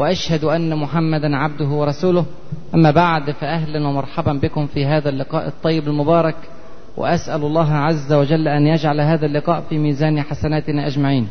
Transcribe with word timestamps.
وأشهد 0.00 0.44
أن 0.44 0.76
محمدا 0.76 1.36
عبده 1.36 1.68
ورسوله. 1.68 2.24
أما 2.74 2.90
بعد 2.90 3.30
فاهلا 3.30 3.88
ومرحبا 3.88 4.32
بكم 4.32 4.66
في 4.66 4.86
هذا 4.86 5.08
اللقاء 5.08 5.48
الطيب 5.48 5.88
المبارك 5.88 6.36
وأسأل 6.96 7.44
الله 7.44 7.72
عز 7.72 8.12
وجل 8.12 8.48
أن 8.48 8.66
يجعل 8.66 9.00
هذا 9.00 9.26
اللقاء 9.26 9.60
في 9.68 9.78
ميزان 9.78 10.22
حسناتنا 10.22 10.86
أجمعين. 10.86 11.28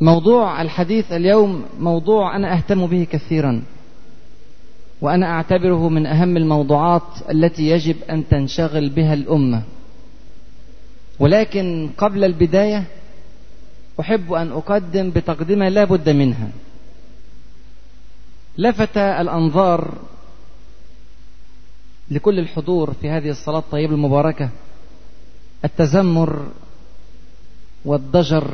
موضوع 0.00 0.62
الحديث 0.62 1.12
اليوم 1.12 1.64
موضوع 1.80 2.36
أنا 2.36 2.52
أهتم 2.54 2.86
به 2.86 3.06
كثيرا 3.10 3.62
وأنا 5.00 5.26
أعتبره 5.26 5.88
من 5.88 6.06
أهم 6.06 6.36
الموضوعات 6.36 7.30
التي 7.30 7.68
يجب 7.68 7.96
أن 8.10 8.28
تنشغل 8.28 8.88
بها 8.88 9.14
الأمة. 9.14 9.62
ولكن 11.20 11.90
قبل 11.98 12.24
البداية 12.24 12.84
أحب 14.00 14.32
أن 14.32 14.52
أقدم 14.52 15.10
بتقدمه 15.10 15.68
لا 15.68 15.84
بد 15.84 16.08
منها. 16.08 16.48
لفت 18.58 18.96
الأنظار 18.96 19.98
لكل 22.10 22.38
الحضور 22.38 22.92
في 22.92 23.10
هذه 23.10 23.30
الصلاة 23.30 23.58
الطيبة 23.58 23.94
المباركة. 23.94 24.48
التذمر 25.64 26.46
والضجر 27.84 28.50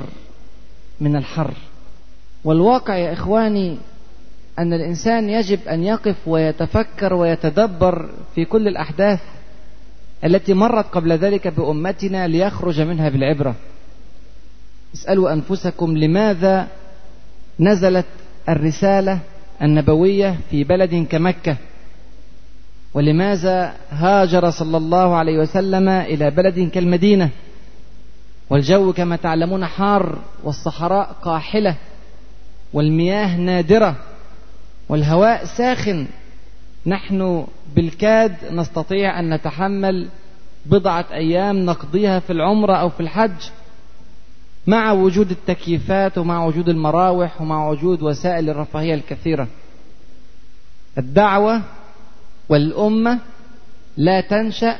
من 1.00 1.16
الحر. 1.16 1.54
والواقع 2.44 2.96
يا 2.96 3.12
إخواني 3.12 3.78
أن 4.58 4.72
الإنسان 4.72 5.28
يجب 5.28 5.68
أن 5.68 5.84
يقف 5.84 6.16
ويتفكر 6.26 7.14
ويتدبر 7.14 8.10
في 8.34 8.44
كل 8.44 8.68
الأحداث 8.68 9.20
التي 10.24 10.54
مرت 10.54 10.86
قبل 10.86 11.12
ذلك 11.12 11.48
بأمتنا 11.48 12.28
ليخرج 12.28 12.80
منها 12.80 13.08
بالعبرة. 13.08 13.54
اسألوا 14.94 15.32
أنفسكم 15.32 15.96
لماذا 15.96 16.68
نزلت 17.60 18.06
الرسالة 18.48 19.20
النبوية 19.62 20.36
في 20.50 20.64
بلد 20.64 21.06
كمكة. 21.10 21.56
ولماذا 22.94 23.74
هاجر 23.90 24.50
صلى 24.50 24.76
الله 24.76 25.16
عليه 25.16 25.38
وسلم 25.38 25.88
إلى 25.88 26.30
بلد 26.30 26.70
كالمدينة؟ 26.70 27.30
والجو 28.50 28.92
كما 28.92 29.16
تعلمون 29.16 29.66
حار 29.66 30.18
والصحراء 30.44 31.16
قاحلة 31.22 31.76
والمياه 32.72 33.36
نادرة 33.36 33.96
والهواء 34.88 35.44
ساخن. 35.44 36.06
نحن 36.86 37.46
بالكاد 37.76 38.36
نستطيع 38.52 39.20
أن 39.20 39.34
نتحمل 39.34 40.08
بضعة 40.66 41.06
أيام 41.12 41.56
نقضيها 41.56 42.20
في 42.20 42.32
العمرة 42.32 42.76
أو 42.76 42.88
في 42.88 43.00
الحج. 43.00 43.42
مع 44.66 44.92
وجود 44.92 45.30
التكييفات 45.30 46.18
ومع 46.18 46.44
وجود 46.44 46.68
المراوح 46.68 47.40
ومع 47.40 47.68
وجود 47.68 48.02
وسائل 48.02 48.50
الرفاهية 48.50 48.94
الكثيرة. 48.94 49.48
الدعوة 50.98 51.62
والأمة 52.48 53.18
لا 53.96 54.20
تنشأ 54.20 54.76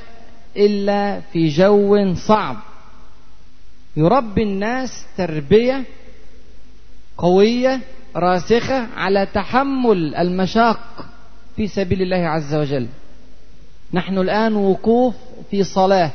إلا 0.56 1.20
في 1.20 1.48
جو 1.48 2.14
صعب. 2.14 2.56
يربي 3.96 4.42
الناس 4.42 5.06
تربية 5.16 5.84
قوية 7.18 7.80
راسخة 8.16 8.86
على 8.96 9.26
تحمل 9.26 10.14
المشاق 10.14 11.06
في 11.56 11.66
سبيل 11.66 12.02
الله 12.02 12.28
عز 12.28 12.54
وجل. 12.54 12.86
نحن 13.92 14.18
الآن 14.18 14.56
وقوف 14.56 15.14
في 15.50 15.64
صلاة 15.64 16.10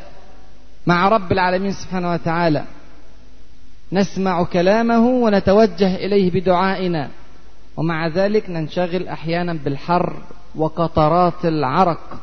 مع 0.88 1.08
رب 1.08 1.32
العالمين 1.32 1.72
سبحانه 1.72 2.12
وتعالى. 2.12 2.64
نسمع 3.94 4.44
كلامه 4.44 5.08
ونتوجه 5.08 5.96
إليه 5.96 6.32
بدعائنا. 6.32 7.10
ومع 7.78 8.08
ذلك 8.08 8.50
ننشغل 8.50 9.08
أحيانا 9.08 9.54
بالحر 9.54 10.14
وقطرات 10.56 11.46
العرق 11.46 12.22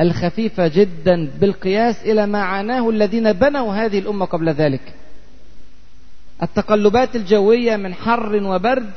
الخفيفة 0.00 0.68
جدا 0.68 1.30
بالقياس 1.40 2.02
إلى 2.02 2.26
ما 2.26 2.42
عاناه 2.42 2.90
الذين 2.90 3.32
بنوا 3.32 3.72
هذه 3.74 3.98
الأمة 3.98 4.26
قبل 4.26 4.48
ذلك. 4.48 4.94
التقلبات 6.42 7.16
الجوية 7.16 7.76
من 7.76 7.94
حر 7.94 8.42
وبرد 8.42 8.90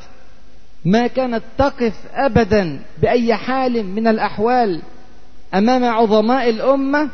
ما 0.85 1.07
كانت 1.07 1.44
تقف 1.57 1.94
ابدا 2.13 2.79
بأي 3.01 3.35
حال 3.35 3.85
من 3.85 4.07
الأحوال 4.07 4.81
أمام 5.53 5.84
عظماء 5.85 6.49
الأمة 6.49 7.09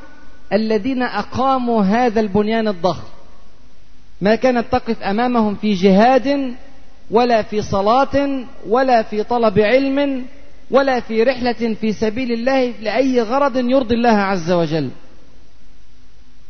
الذين 0.53 1.03
أقاموا 1.03 1.84
هذا 1.84 2.20
البنيان 2.20 2.68
الضخم. 2.68 3.12
ما 4.23 4.35
كانت 4.35 4.66
تقف 4.72 5.01
أمامهم 5.01 5.56
في 5.56 5.73
جهاد 5.73 6.56
ولا 7.11 7.41
في 7.41 7.61
صلاة 7.61 8.45
ولا 8.67 9.03
في 9.03 9.23
طلب 9.23 9.59
علم 9.59 10.25
ولا 10.72 11.00
في 11.00 11.23
رحلة 11.23 11.73
في 11.81 11.94
سبيل 11.94 12.31
الله 12.31 12.73
لأي 12.81 13.22
غرض 13.22 13.57
يرضي 13.57 13.95
الله 13.95 14.17
عز 14.31 14.51
وجل. 14.51 14.89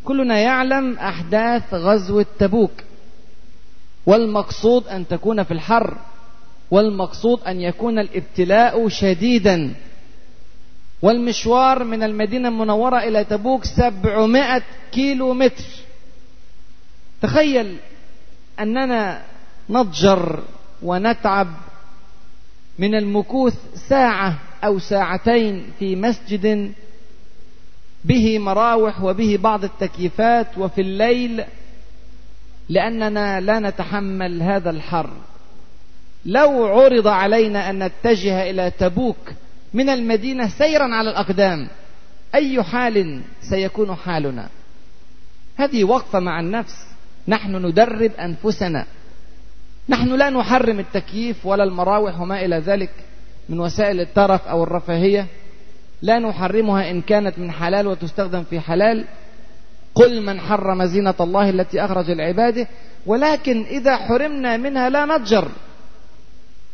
كلنا 0.04 0.40
يعلم 0.40 0.98
أحداث 0.98 1.74
غزوة 1.74 2.26
تبوك 2.40 2.72
والمقصود 4.06 4.88
أن 4.88 5.08
تكون 5.08 5.44
في 5.44 5.52
الحر 5.52 5.98
والمقصود 6.72 7.40
أن 7.48 7.62
يكون 7.62 8.00
الابتلاء 8.00 8.88
شديدا. 8.88 9.74
والمشوار 11.02 11.84
من 11.84 12.04
المدينة 12.04 12.48
المنورة 12.50 12.98
إلى 12.98 13.24
تبوك 13.24 13.66
سبعمائة 13.66 14.62
كيلو 14.92 15.34
متر 15.34 15.64
تخيل 17.24 17.78
أننا 18.60 19.22
نضجر 19.70 20.44
ونتعب 20.82 21.48
من 22.80 22.96
المكوث 22.96 23.56
ساعة 23.90 24.40
أو 24.64 24.80
ساعتين 24.80 25.72
في 25.80 25.96
مسجد 25.96 26.74
به 28.06 28.40
مراوح 28.40 29.04
وبه 29.04 29.38
بعض 29.42 29.64
التكييفات 29.64 30.58
وفي 30.58 30.82
الليل 30.82 31.44
لأننا 32.70 33.42
لا 33.42 33.60
نتحمل 33.60 34.42
هذا 34.42 34.70
الحر. 34.70 35.10
لو 36.26 36.66
عرض 36.66 37.08
علينا 37.08 37.70
أن 37.70 37.84
نتجه 37.84 38.50
إلى 38.50 38.72
تبوك 38.72 39.32
من 39.74 39.90
المدينة 39.90 40.48
سيرا 40.48 40.96
على 40.96 41.10
الأقدام 41.10 41.68
أي 42.36 42.64
حال 42.64 43.22
سيكون 43.42 43.96
حالنا؟ 43.96 44.50
هذه 45.56 45.84
وقفة 45.84 46.20
مع 46.20 46.40
النفس. 46.40 46.93
نحن 47.28 47.66
ندرب 47.66 48.12
أنفسنا. 48.20 48.86
نحن 49.90 50.16
لا 50.16 50.30
نحرم 50.30 50.80
التكييف 50.80 51.46
ولا 51.46 51.64
المراوح 51.64 52.22
وما 52.22 52.46
إلى 52.46 52.58
ذلك 52.58 52.90
من 53.50 53.60
وسائل 53.60 54.00
الترف 54.00 54.48
أو 54.48 54.64
الرفاهية. 54.64 55.26
لا 56.02 56.20
نحرمها 56.20 56.92
إن 56.92 57.02
كانت 57.02 57.40
من 57.40 57.52
حلال 57.52 57.88
وتستخدم 57.88 58.44
في 58.44 58.60
حلال. 58.60 59.06
قل 59.96 60.22
من 60.26 60.40
حرم 60.40 60.86
زينة 60.86 61.14
الله 61.20 61.50
التي 61.50 61.86
أخرج 61.86 62.12
لعباده. 62.12 62.68
ولكن 63.06 63.64
إذا 63.64 63.98
حرمنا 63.98 64.58
منها 64.58 64.90
لا 64.90 65.06
نضجر 65.06 65.48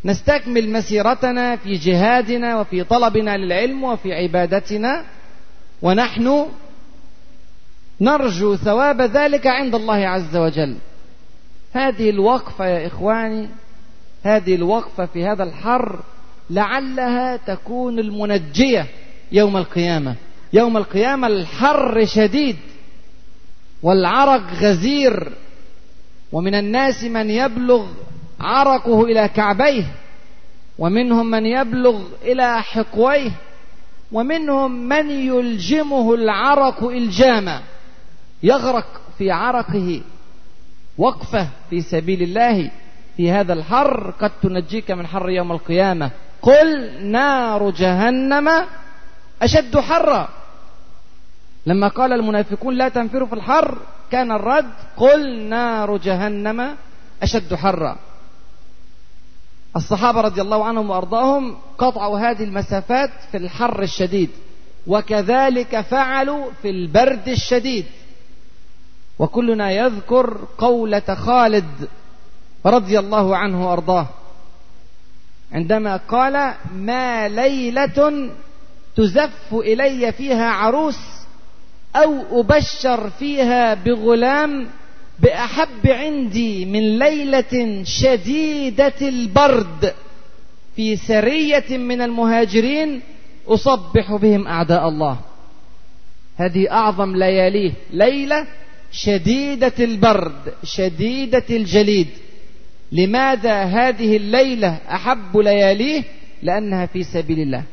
نستكمل 0.06 0.70
مسيرتنا 0.70 1.56
في 1.56 1.76
جهادنا 1.76 2.60
وفي 2.60 2.84
طلبنا 2.84 3.38
للعلم 3.38 3.84
وفي 3.84 4.14
عبادتنا. 4.14 5.04
ونحن 5.82 6.46
نرجو 8.02 8.56
ثواب 8.56 9.02
ذلك 9.02 9.48
عند 9.48 9.76
الله 9.76 10.08
عز 10.08 10.38
وجل. 10.38 10.76
هذه 11.74 12.10
الوقفة 12.10 12.66
يا 12.66 12.88
إخواني 12.88 13.50
هذه 14.24 14.56
الوقفة 14.56 15.06
في 15.06 15.26
هذا 15.26 15.44
الحر 15.44 16.00
لعلها 16.50 17.38
تكون 17.38 18.00
المنجية 18.00 18.88
يوم 19.32 19.58
القيامة. 19.58 20.16
يوم 20.54 20.78
القيامة 20.78 21.28
الحر 21.28 22.06
شديد 22.06 22.58
والعرق 23.84 24.54
غزير 24.54 25.32
ومن 26.32 26.56
الناس 26.56 27.04
من 27.04 27.30
يبلغ 27.30 27.86
عرقه 28.40 29.04
إلى 29.04 29.28
كعبيه 29.28 29.86
ومنهم 30.80 31.32
من 31.32 31.46
يبلغ 31.46 32.02
إلى 32.24 32.62
حقويه 32.62 33.32
ومنهم 34.12 34.72
من 34.72 35.12
يلجمه 35.12 36.14
العرق 36.14 36.84
إلجاما. 36.84 37.62
يغرق 38.44 39.02
في 39.18 39.32
عرقه 39.32 40.02
وقفة 40.98 41.48
في 41.70 41.82
سبيل 41.82 42.22
الله 42.24 42.72
في 43.18 43.32
هذا 43.32 43.54
الحر 43.54 44.14
قد 44.20 44.32
تنجيك 44.42 44.92
من 44.92 45.08
حر 45.08 45.30
يوم 45.30 45.52
القيامة. 45.52 46.12
قل 46.42 47.04
نار 47.06 47.70
جهنم 47.70 48.50
أشد 49.42 49.78
حرا. 49.78 50.30
لما 51.66 51.88
قال 51.88 52.14
المنافقون 52.14 52.76
لا 52.76 52.90
تنفروا 52.90 53.28
في 53.28 53.34
الحر 53.34 53.78
كان 54.12 54.32
الرد 54.32 54.74
قل 54.98 55.42
نار 55.42 55.98
جهنم 55.98 56.76
أشد 57.24 57.54
حرا. 57.54 57.98
الصحابة 59.76 60.22
رضي 60.22 60.42
الله 60.42 60.66
عنهم 60.66 60.90
وأرضاهم 60.90 61.58
قطعوا 61.78 62.20
هذه 62.20 62.44
المسافات 62.44 63.12
في 63.32 63.38
الحر 63.38 63.82
الشديد 63.82 64.30
وكذلك 64.88 65.82
فعلوا 65.82 66.46
في 66.62 66.70
البرد 66.70 67.28
الشديد. 67.28 67.86
وكلنا 69.20 69.72
يذكر 69.72 70.38
قولة 70.58 71.16
خالد 71.16 71.88
رضي 72.66 73.00
الله 73.00 73.38
عنه 73.38 73.70
وأرضاه. 73.70 74.08
عندما 75.52 75.98
قال 75.98 76.54
ما 76.76 77.28
ليلة 77.28 78.30
تزف 78.96 79.54
إلي 79.54 80.12
فيها 80.12 80.50
عروس 80.50 81.00
أو 81.96 82.42
أبشر 82.42 83.10
فيها 83.10 83.74
بغلام 83.74 84.68
بأحب 85.20 85.88
عندي 85.88 86.66
من 86.66 87.00
ليلة 87.00 87.84
شديدة 87.84 88.94
البرد 89.02 89.94
في 90.76 90.96
سرية 90.96 91.78
من 91.78 92.02
المهاجرين 92.02 93.02
أصبح 93.48 94.16
بهم 94.16 94.48
أعداء 94.48 94.88
الله. 94.88 95.18
هذه 96.38 96.72
أعظم 96.72 97.16
لياليه. 97.16 97.72
ليلة 97.92 98.48
شديدة 98.92 99.74
البرد 99.80 100.54
شديدة 100.64 101.44
الجليد. 101.50 102.08
لماذا 102.92 103.64
هذه 103.64 104.18
الليلة 104.18 104.78
أحب 104.92 105.38
لياليه؟ 105.38 106.04
لأنها 106.44 106.86
في 106.86 107.04
سبيل 107.04 107.40
الله 107.40 107.64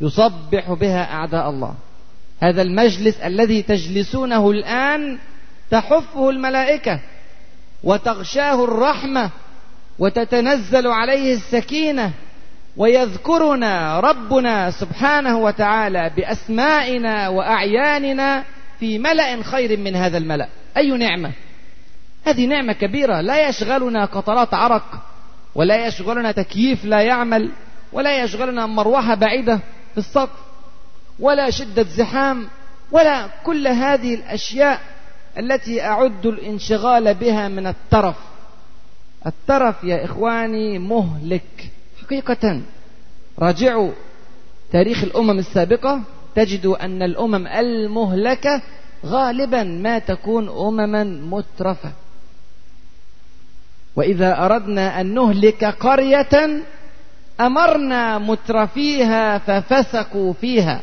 يصبح 0.00 0.72
بها 0.72 1.12
أعداء 1.12 1.50
الله. 1.50 1.74
هذا 2.40 2.62
المجلس 2.62 3.16
الذي 3.20 3.62
تجلسونه 3.62 4.50
الآن 4.50 5.18
تحفه 5.70 6.30
الملائكة 6.30 7.00
وتغشاه 7.84 8.64
الرحمة 8.64 9.30
وتتنزل 9.98 10.86
عليه 10.86 11.34
السكينة 11.34 12.12
ويذكرنا 12.76 14.00
ربنا 14.00 14.70
سبحانه 14.70 15.38
وتعالى 15.38 16.10
بأسمائنا 16.16 17.28
وأعياننا 17.28 18.44
في 18.82 18.98
ملأ 18.98 19.42
خير 19.42 19.78
من 19.78 19.96
هذا 19.96 20.18
الملأ. 20.18 20.48
أي 20.76 20.90
نعمة؟ 20.90 21.32
هذه 22.26 22.46
نعمة 22.46 22.72
كبيرة. 22.72 23.20
لا 23.20 23.48
يشغلنا 23.48 24.04
قطرات 24.04 24.54
عرق 24.54 25.02
ولا 25.54 25.86
يشغلنا 25.86 26.32
تكييف 26.32 26.84
لا 26.84 27.00
يعمل 27.02 27.50
ولا 27.92 28.22
يشغلنا 28.24 28.66
مروحة 28.66 29.14
بعيدة 29.14 29.56
في 29.92 29.98
السقف 29.98 30.38
ولا 31.18 31.50
شدة 31.50 31.82
زحام 31.82 32.48
ولا 32.90 33.28
كل 33.44 33.68
هذه 33.68 34.14
الأشياء 34.14 34.80
التي 35.38 35.82
أعد 35.82 36.26
الانشغال 36.26 37.14
بها 37.14 37.48
من 37.48 37.66
الترف. 37.66 38.16
الترف 39.26 39.84
يا 39.84 40.04
إخواني 40.04 40.78
مهلك. 40.78 41.70
حقيقة. 42.02 42.60
راجعوا 43.38 43.90
تاريخ 44.72 45.02
الأمم 45.04 45.38
السابقة. 45.38 46.00
تجدوا 46.34 46.84
أن 46.84 47.02
الأمم 47.02 47.46
المهلكة 47.46 48.62
غالبا 49.06 49.62
ما 49.62 49.98
تكون 49.98 50.48
أمما 50.48 51.04
مترفة. 51.04 51.92
وإذا 53.96 54.44
أردنا 54.44 55.00
أن 55.00 55.14
نهلك 55.14 55.64
قرية 55.64 56.62
أمرنا 57.40 58.18
مترفيها 58.18 59.38
ففسقوا 59.38 60.32
فيها. 60.32 60.80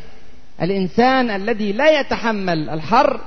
الإنسان 0.61 1.29
الذي 1.29 1.71
لا 1.71 1.99
يتحمل 1.99 2.69
الحر 2.69 3.19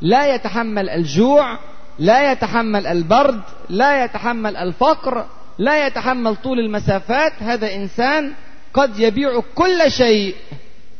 لا 0.00 0.34
يتحمل 0.34 0.88
الجوع 0.88 1.58
لا 1.98 2.32
يتحمل 2.32 2.86
البرد 2.86 3.40
لا 3.68 4.04
يتحمل 4.04 4.56
الفقر 4.56 5.24
لا 5.58 5.86
يتحمل 5.86 6.36
طول 6.36 6.58
المسافات 6.58 7.32
هذا 7.40 7.74
إنسان 7.74 8.32
قد 8.74 8.98
يبيع 8.98 9.40
كل 9.54 9.90
شيء 9.90 10.34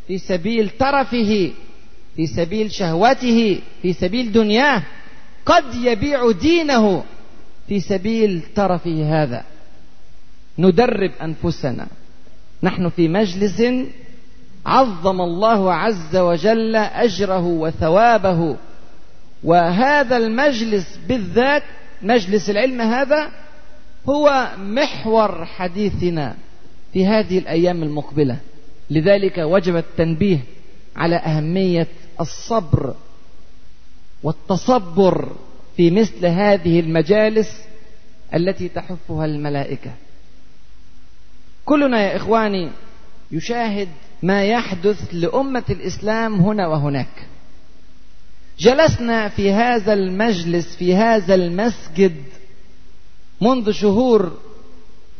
في 0.06 0.18
سبيل 0.18 0.70
ترفه 0.70 1.50
في 2.16 2.26
سبيل 2.26 2.72
شهوته 2.72 3.60
في 3.82 3.92
سبيل 3.92 4.32
دنياه 4.32 4.82
قد 5.46 5.74
يبيع 5.74 6.30
دينه 6.30 7.04
في 7.68 7.80
سبيل 7.80 8.42
ترفه 8.54 9.22
هذا. 9.22 9.44
ندرب 10.58 11.10
أنفسنا. 11.22 11.86
نحن 12.62 12.88
في 12.88 13.08
مجلس 13.08 13.62
عظم 14.66 15.20
الله 15.20 15.74
عز 15.74 16.16
وجل 16.16 16.76
أجره 16.76 17.46
وثوابه. 17.46 18.56
وهذا 19.44 20.16
المجلس 20.16 20.98
بالذات 21.08 21.62
مجلس 22.02 22.50
العلم 22.50 22.80
هذا 22.80 23.30
هو 24.08 24.48
محور 24.58 25.44
حديثنا 25.44 26.36
في 26.92 27.06
هذه 27.06 27.38
الأيام 27.38 27.82
المقبلة. 27.82 28.36
لذلك 28.90 29.38
وجب 29.38 29.76
التنبيه 29.76 30.38
على 30.96 31.16
أهمية 31.16 31.88
الصبر 32.20 32.94
والتصبر 34.22 35.32
في 35.76 35.90
مثل 35.90 36.26
هذه 36.26 36.80
المجالس 36.80 37.64
التي 38.34 38.68
تحفها 38.68 39.24
الملائكة. 39.24 39.90
كلنا 41.64 42.02
يا 42.02 42.16
إخواني 42.16 42.70
يشاهد 43.30 43.88
ما 44.22 44.44
يحدث 44.44 45.08
لأمة 45.12 45.64
الإسلام 45.70 46.40
هنا 46.40 46.66
وهناك. 46.66 47.26
جلسنا 48.58 49.28
في 49.28 49.52
هذا 49.52 49.92
المجلس 49.92 50.76
في 50.76 50.94
هذا 50.94 51.34
المسجد 51.34 52.16
منذ 53.40 53.70
شهور 53.70 54.32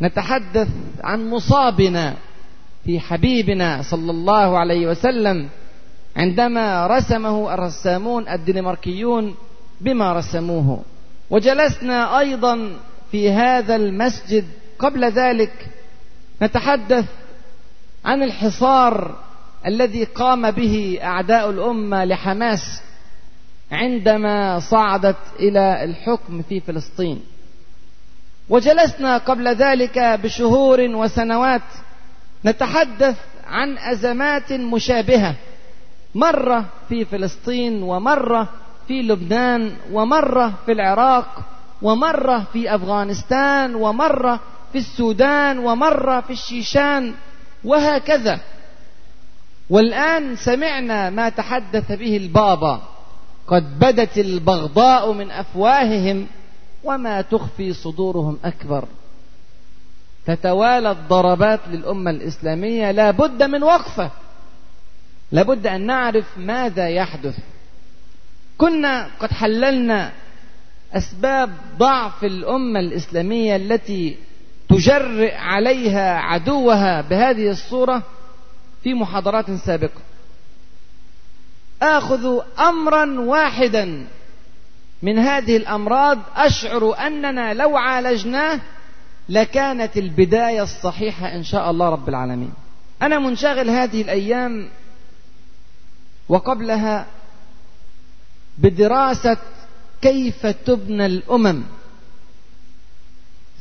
نتحدث 0.02 0.68
عن 1.04 1.30
مصابنا 1.30 2.16
في 2.84 3.00
حبيبنا 3.00 3.82
صلى 3.82 4.10
الله 4.10 4.58
عليه 4.58 4.86
وسلم 4.86 5.48
عندما 6.16 6.86
رسمه 6.86 7.54
الرسامون 7.54 8.28
الدنماركيون 8.28 9.34
بما 9.80 10.12
رسموه. 10.12 10.82
وجلسنا 11.30 12.18
أيضا 12.18 12.70
في 13.10 13.30
هذا 13.30 13.76
المسجد. 13.76 14.44
قبل 14.78 15.04
ذلك 15.04 15.52
نتحدث 16.42 17.04
عن 18.04 18.22
الحصار 18.22 19.16
الذي 19.66 20.04
قام 20.04 20.50
به 20.50 20.98
أعداء 21.02 21.50
الأمة 21.50 22.04
لحماس 22.04 22.82
عندما 23.72 24.60
صعدت 24.60 25.16
إلى 25.40 25.84
الحكم 25.84 26.42
في 26.42 26.60
فلسطين. 26.60 27.20
وجلسنا 28.48 29.18
قبل 29.18 29.48
ذلك 29.48 29.98
بشهور 29.98 30.80
وسنوات 30.80 31.62
نتحدث 32.44 33.16
عن 33.46 33.78
أزمات 33.78 34.52
مشابهة. 34.52 35.34
مرة 36.14 36.64
في 36.88 37.04
فلسطين 37.04 37.82
ومرة 37.82 38.48
في 38.88 39.02
لبنان 39.02 39.72
ومرة 39.92 40.52
في 40.66 40.72
العراق 40.72 41.42
ومرة 41.82 42.44
في 42.52 42.74
أفغانستان 42.74 43.74
ومرة 43.74 44.40
في 44.72 44.78
السودان 44.78 45.58
ومرة 45.58 46.20
في 46.20 46.32
الشيشان 46.32 47.14
وهكذا. 47.64 48.40
والآن 49.70 50.36
سمعنا 50.36 51.10
ما 51.10 51.28
تحدث 51.28 51.92
به 51.92 52.16
البابا. 52.16 52.80
قد 53.46 53.78
بدت 53.78 54.18
البغضاء 54.18 55.12
من 55.12 55.30
أفواههم 55.30 56.26
وما 56.84 57.20
تخفي 57.20 57.72
صدورهم 57.72 58.38
أكبر. 58.44 58.84
تتوالى 60.26 60.90
الضربات 60.90 61.60
للأمة 61.68 62.10
الإسلامية 62.10 62.90
لا 62.90 63.10
بد 63.10 63.42
من 63.42 63.62
وقفة. 63.62 64.10
لابد 65.32 65.66
أن 65.66 65.86
نعرف 65.86 66.24
ماذا 66.36 66.88
يحدث. 66.88 67.38
كنا 68.58 69.10
قد 69.20 69.30
حللنا 69.32 70.12
أسباب 70.92 71.50
ضعف 71.78 72.24
الأمة 72.24 72.80
الإسلامية 72.80 73.56
التي 73.56 74.16
تجرئ 74.68 75.34
عليها 75.34 76.18
عدوها 76.18 77.00
بهذه 77.00 77.50
الصورة 77.50 78.02
في 78.82 78.94
محاضرات 78.94 79.50
سابقة. 79.50 80.00
آخذ 81.82 82.40
امرا 82.58 83.20
واحدا 83.20 84.06
من 85.02 85.18
هذه 85.18 85.56
الأمراض. 85.56 86.18
أشعر 86.36 87.06
أننا 87.06 87.54
لو 87.54 87.76
عالجناه 87.76 88.60
لكانت 89.28 89.96
البداية 89.96 90.62
الصحيحة 90.62 91.34
إن 91.34 91.44
شاء 91.44 91.70
الله 91.70 91.88
رب 91.88 92.08
العالمين. 92.08 92.52
أنا 93.02 93.18
منشغل 93.18 93.70
هذه 93.70 94.02
الأيام 94.02 94.68
وقبلها 96.28 97.06
بدراسة 98.58 99.36
كيف 100.02 100.46
تبنى 100.46 101.06
الأمم. 101.06 101.62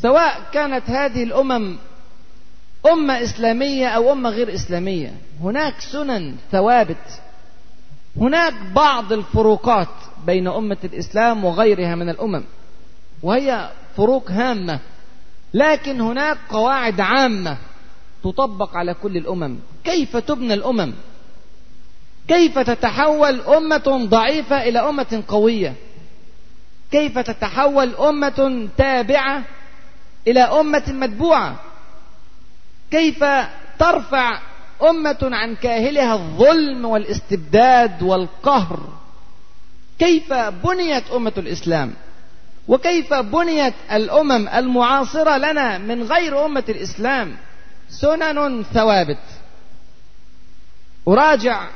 سواء 0.02 0.42
كانت 0.54 0.90
هذه 0.90 1.24
الأمم 1.24 1.78
أمة 2.86 3.24
إسلامية 3.24 3.88
أو 3.88 4.12
أمة 4.12 4.30
غير 4.30 4.54
إسلامية 4.54 5.14
هناك 5.42 5.82
سنن 5.82 6.36
ثوابت. 6.52 7.22
هناك 8.18 8.54
بعض 8.76 9.14
الفروقات 9.14 9.88
بين 10.26 10.48
أمة 10.48 10.78
الإسلام 10.84 11.46
وغيرها 11.46 11.96
من 11.96 12.10
الأمم 12.10 12.44
وهي 13.24 13.70
فروق 13.98 14.32
هامة. 14.32 14.80
لكن 15.54 16.02
هناك 16.02 16.38
قواعد 16.50 17.02
عامة 17.02 17.58
تطبق 18.24 18.78
على 18.78 18.94
كل 18.94 19.18
الأمم. 19.18 19.56
كيف 19.84 20.18
تبنى 20.18 20.54
الأمم؟ 20.54 20.94
كيف 22.28 22.60
تتحول 22.60 23.42
أمة 23.42 24.08
ضعيفة 24.10 24.64
إلى 24.64 24.80
أمة 24.80 25.24
قوية؟ 25.28 25.74
كيف 26.92 27.20
تتحول 27.20 27.96
أمة 27.96 28.70
تابعة 28.78 29.44
إلى 30.28 30.40
أمة 30.40 30.84
متبوعة؟ 30.88 31.60
كيف 32.92 33.26
ترفع 33.80 34.40
أمة 34.90 35.18
عن 35.22 35.56
كاهلها 35.56 36.14
الظلم 36.14 36.86
والاستبداد 36.86 38.04
والقهر؟ 38.04 38.80
كيف 40.00 40.34
بنيت 40.34 41.12
أمة 41.12 41.34
الإسلام؟ 41.38 41.94
وكيف 42.72 43.14
بنيت 43.14 43.74
الأمم 43.92 44.48
المعاصرة 44.48 45.38
لنا 45.38 45.78
من 45.78 46.04
غير 46.04 46.46
أمة 46.46 46.64
الإسلام؟ 46.70 47.36
سنن 47.90 48.64
ثوابت. 48.64 49.18
أراجع 51.08 51.68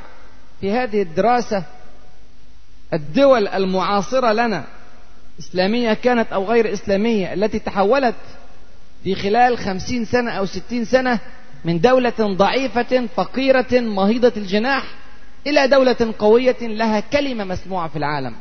في 0.60 0.72
هذه 0.72 1.02
الدراسة 1.02 1.62
الدول 2.92 3.48
المعاصرة 3.48 4.32
لنا 4.32 4.64
إسلامية 5.38 5.92
كانت 5.92 6.32
أو 6.32 6.44
غير 6.44 6.72
إسلامية 6.72 7.34
التي 7.34 7.58
تحولت 7.58 8.14
في 9.04 9.14
خلال 9.14 9.58
خمسين 9.58 10.04
سنة 10.04 10.30
أو 10.30 10.46
ستين 10.46 10.84
سنة 10.84 11.18
من 11.64 11.80
دولة 11.80 12.14
ضعيفة 12.20 13.08
فقيرة 13.16 13.80
مهيضة 13.80 14.32
الجناح 14.36 14.84
إلى 15.46 15.68
دولة 15.68 16.14
قوية 16.18 16.56
لها 16.60 17.00
كلمة 17.00 17.44
مسموعة 17.44 17.88
في 17.88 17.96
العالم. 17.96 18.34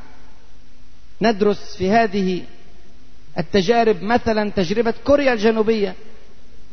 ندرس 1.22 1.76
في 1.78 1.92
هذه 1.92 2.42
التجارب 3.38 4.04
مثلا 4.04 4.52
تجربة 4.52 4.94
كوريا 5.06 5.34
الجنوبية 5.34 5.96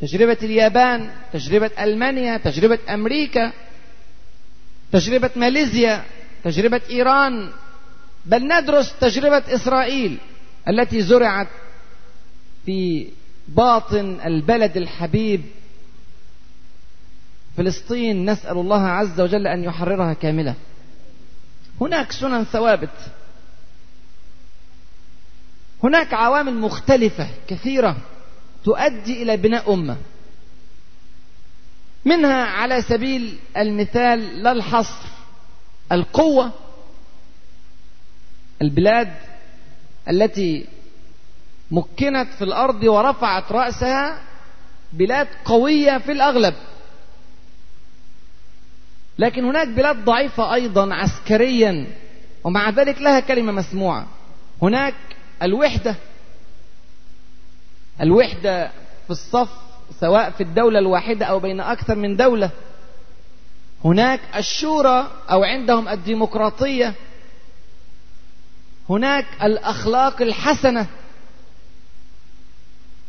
تجربة 0.01 0.37
اليابان 0.43 1.11
تجربة 1.33 1.71
ألمانيا 1.79 2.37
تجربة 2.37 2.79
أمريكا 2.89 3.51
تجربة 4.91 5.29
ماليزيا 5.35 6.03
تجربة 6.43 6.81
إيران. 6.89 7.49
بل 8.25 8.47
ندرس 8.47 8.93
تجربة 8.99 9.43
إسرائيل 9.55 10.17
التي 10.69 11.01
زرعت 11.01 11.47
في 12.65 13.07
باطن 13.47 14.19
البلد 14.25 14.77
الحبيب 14.77 15.41
فلسطين. 17.57 18.29
نسأل 18.29 18.57
الله 18.57 18.81
عز 18.81 19.21
وجل 19.21 19.47
أن 19.47 19.63
يحررها 19.63 20.13
كاملة. 20.13 20.55
هناك 21.81 22.11
سنن 22.11 22.43
ثوابت. 22.43 22.89
هناك 25.83 26.13
عوامل 26.13 26.57
مختلفة 26.57 27.27
كثيرة 27.47 27.97
تؤدي 28.65 29.23
إلى 29.23 29.37
بناء 29.37 29.73
أمة. 29.73 29.97
منها 32.05 32.43
على 32.43 32.81
سبيل 32.81 33.39
المثال 33.57 34.43
لا 34.43 34.51
الحصر 34.51 35.07
القوة 35.91 36.51
البلاد 38.61 39.13
التي 40.09 40.65
مكنت 41.71 42.27
في 42.37 42.43
الأرض 42.43 42.83
ورفعت 42.83 43.51
رأسها 43.51 44.21
بلاد 44.93 45.27
قوية 45.45 45.97
في 45.97 46.11
الأغلب. 46.11 46.53
لكن 49.19 49.45
هناك 49.45 49.67
بلاد 49.67 50.05
ضعيفة 50.05 50.53
أيضا 50.53 50.93
عسكريا 50.93 51.87
ومع 52.43 52.69
ذلك 52.69 53.01
لها 53.01 53.19
كلمة 53.19 53.51
مسموعة. 53.51 54.07
هناك 54.61 54.93
الوحدة 55.43 55.95
الوحدة 58.01 58.67
في 59.05 59.09
الصف 59.09 59.49
سواء 59.99 60.29
في 60.29 60.43
الدولة 60.43 60.79
الواحدة 60.79 61.25
أو 61.25 61.39
بين 61.39 61.59
أكثر 61.59 61.95
من 61.95 62.15
دولة. 62.15 62.49
هناك 63.85 64.19
الشورى 64.35 65.11
أو 65.31 65.43
عندهم 65.43 65.87
الديمقراطية. 65.87 66.93
هناك 68.89 69.25
الأخلاق 69.43 70.21
الحسنة. 70.21 70.87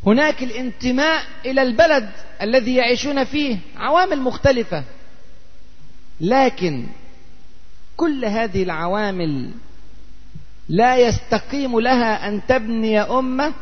هناك 0.07 0.43
الانتماء 0.43 1.25
إلى 1.45 1.63
البلد 1.63 2.11
الذي 2.43 2.75
يعيشون 2.75 3.25
فيه 3.25 3.59
عوامل 3.77 4.21
مختلفة. 4.21 4.85
لكن 6.21 6.87
كل 7.97 8.25
هذه 8.25 8.63
العوامل 8.63 9.51
لا 10.69 10.97
يستقيم 10.97 11.81
لها 11.81 12.29
أن 12.29 12.41
تبني 12.49 13.01
أمة 13.01 13.53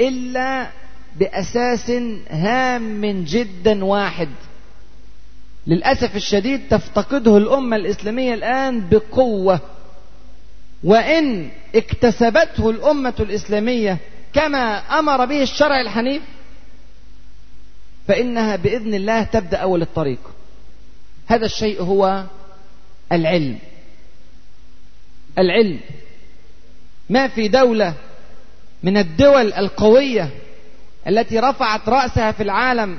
إلا 0.00 0.70
بأساس 1.16 1.90
هام 2.30 3.24
جدا 3.24 3.84
واحد. 3.84 4.28
للأسف 5.66 6.16
الشديد 6.16 6.68
تفتقده 6.68 7.36
الأمة 7.36 7.76
الإسلامية 7.76 8.34
الآن 8.34 8.88
بقوة. 8.88 9.60
وإن 10.84 11.50
اكتسبته 11.74 12.70
الأمة 12.70 13.14
الإسلامية 13.20 13.98
كما 14.32 14.78
أمر 14.98 15.24
به 15.24 15.42
الشرع 15.42 15.80
الحنيف 15.80 16.22
فإنها 18.08 18.56
بإذن 18.56 18.94
الله 18.94 19.22
تبدأ 19.22 19.56
أول 19.56 19.82
الطريق. 19.82 20.20
هذا 21.26 21.46
الشيء 21.46 21.82
هو 21.82 22.24
العلم. 23.12 23.58
العلم. 25.38 25.80
ما 27.10 27.28
في 27.28 27.48
دولة 27.48 27.94
من 28.82 28.96
الدول 28.96 29.52
القوية 29.52 30.30
التي 31.08 31.38
رفعت 31.38 31.88
رأسها 31.88 32.32
في 32.32 32.42
العالم 32.42 32.98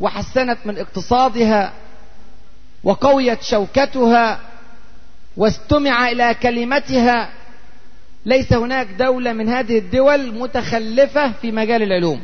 وحسنت 0.00 0.58
من 0.64 0.78
اقتصادها 0.78 1.72
وقويت 2.84 3.42
شوكتها 3.42 4.40
واستمع 5.36 6.10
إلى 6.10 6.34
كلمتها 6.34 7.30
ليس 8.26 8.52
هناك 8.52 8.86
دولة 8.86 9.32
من 9.32 9.48
هذه 9.48 9.78
الدول 9.78 10.32
متخلفة 10.34 11.32
في 11.32 11.52
مجال 11.52 11.82
العلوم. 11.82 12.22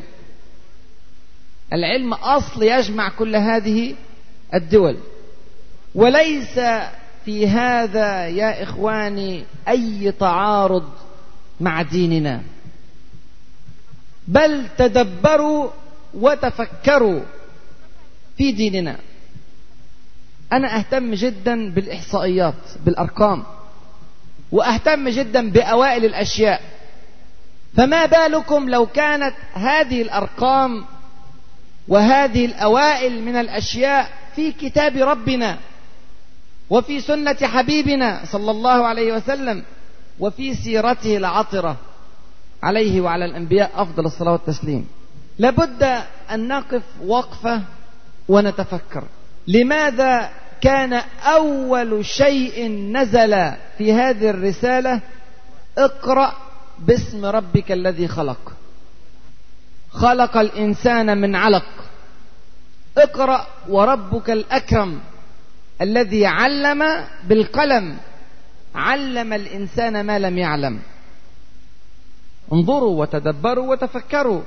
العلم 1.73 2.13
أصل 2.13 2.63
يجمع 2.63 3.09
كل 3.09 3.35
هذه 3.35 3.95
الدول 4.53 4.97
وليس 5.95 6.59
في 7.25 7.47
هذا 7.47 8.27
يا 8.27 8.63
إخواني 8.63 9.43
أي 9.67 10.11
تعارض 10.11 10.89
مع 11.59 11.81
ديننا؟ 11.81 12.41
بل 14.27 14.65
تدبروا 14.77 15.69
وتفكروا 16.13 17.21
في 18.37 18.51
ديننا. 18.51 18.97
أنا 20.53 20.77
أهتم 20.77 21.13
جدا 21.13 21.71
بالإحصائيات 21.71 22.53
بالأرقام 22.85 23.43
وأهتم 24.51 25.09
جدا 25.09 25.51
بأوائل 25.51 26.05
الأشياء. 26.05 26.61
فما 27.77 28.05
بالكم 28.05 28.69
لو 28.69 28.85
كانت 28.85 29.33
هذه 29.53 30.01
الأرقام 30.01 30.85
وهذه 31.87 32.45
الأوائل 32.45 33.23
من 33.23 33.35
الأشياء 33.35 34.09
في 34.35 34.51
كتاب 34.51 34.97
ربنا؟ 34.97 35.57
وفي 36.71 37.01
سنة 37.01 37.37
حبيبنا 37.41 38.21
صلى 38.25 38.51
الله 38.51 38.87
عليه 38.87 39.13
وسلم 39.13 39.63
وفي 40.19 40.55
سيرته 40.55 41.17
العطرة 41.17 41.75
عليه 42.63 43.01
وعلى 43.01 43.25
الأنبياء 43.25 43.71
أفضل 43.75 44.05
الصلاة 44.05 44.31
والتسليم. 44.31 44.87
لابد 45.39 45.83
أن 46.31 46.47
نقف 46.47 46.81
وقفة 47.05 47.61
ونتفكر. 48.29 49.03
لماذا 49.47 50.29
كان 50.61 50.93
أول 51.23 52.05
شيء 52.05 52.71
نزل 52.71 53.51
في 53.77 53.93
هذه 53.93 54.29
الرسالة؟ 54.29 54.99
اقرأ 55.77 56.33
باسم 56.79 57.25
ربك 57.25 57.71
الذي 57.71 58.07
خلق. 58.07 58.53
خلق 59.91 60.37
الإنسان 60.37 61.17
من 61.17 61.35
علق. 61.35 61.67
اقرأ 62.97 63.47
وربك 63.69 64.29
الأكرم. 64.29 64.99
الذي 65.81 66.25
علم 66.25 67.05
بالقلم 67.23 67.97
علم 68.75 69.33
الإنسان 69.33 70.01
ما 70.05 70.19
لم 70.19 70.37
يعلم. 70.37 70.79
انظروا 72.53 73.01
وتدبروا 73.01 73.71
وتفكروا. 73.71 74.41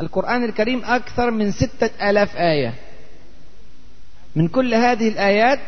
القرآن 0.00 0.44
الكريم 0.44 0.84
أكثر 0.84 1.30
من 1.30 1.52
ستة 1.52 2.10
آلاف 2.10 2.36
آية. 2.36 2.74
من 4.36 4.48
كل 4.48 4.74
هذه 4.74 5.08
الآيات 5.08 5.60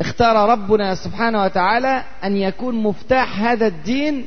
اختار 0.00 0.50
ربنا 0.50 0.94
سبحانه 0.94 1.42
وتعالى 1.42 2.04
أن 2.24 2.36
يكون 2.36 2.82
مفتاح 2.82 3.40
هذا 3.40 3.66
الدين 3.66 4.26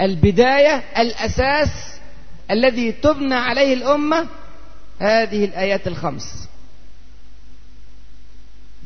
البداية 0.00 0.82
الأساس 0.98 1.68
الذي 2.50 2.92
تبنى 2.92 3.34
عليه 3.34 3.74
الأمة 3.74 4.26
هذه 4.98 5.44
الآيات 5.44 5.86
الخمس. 5.86 6.48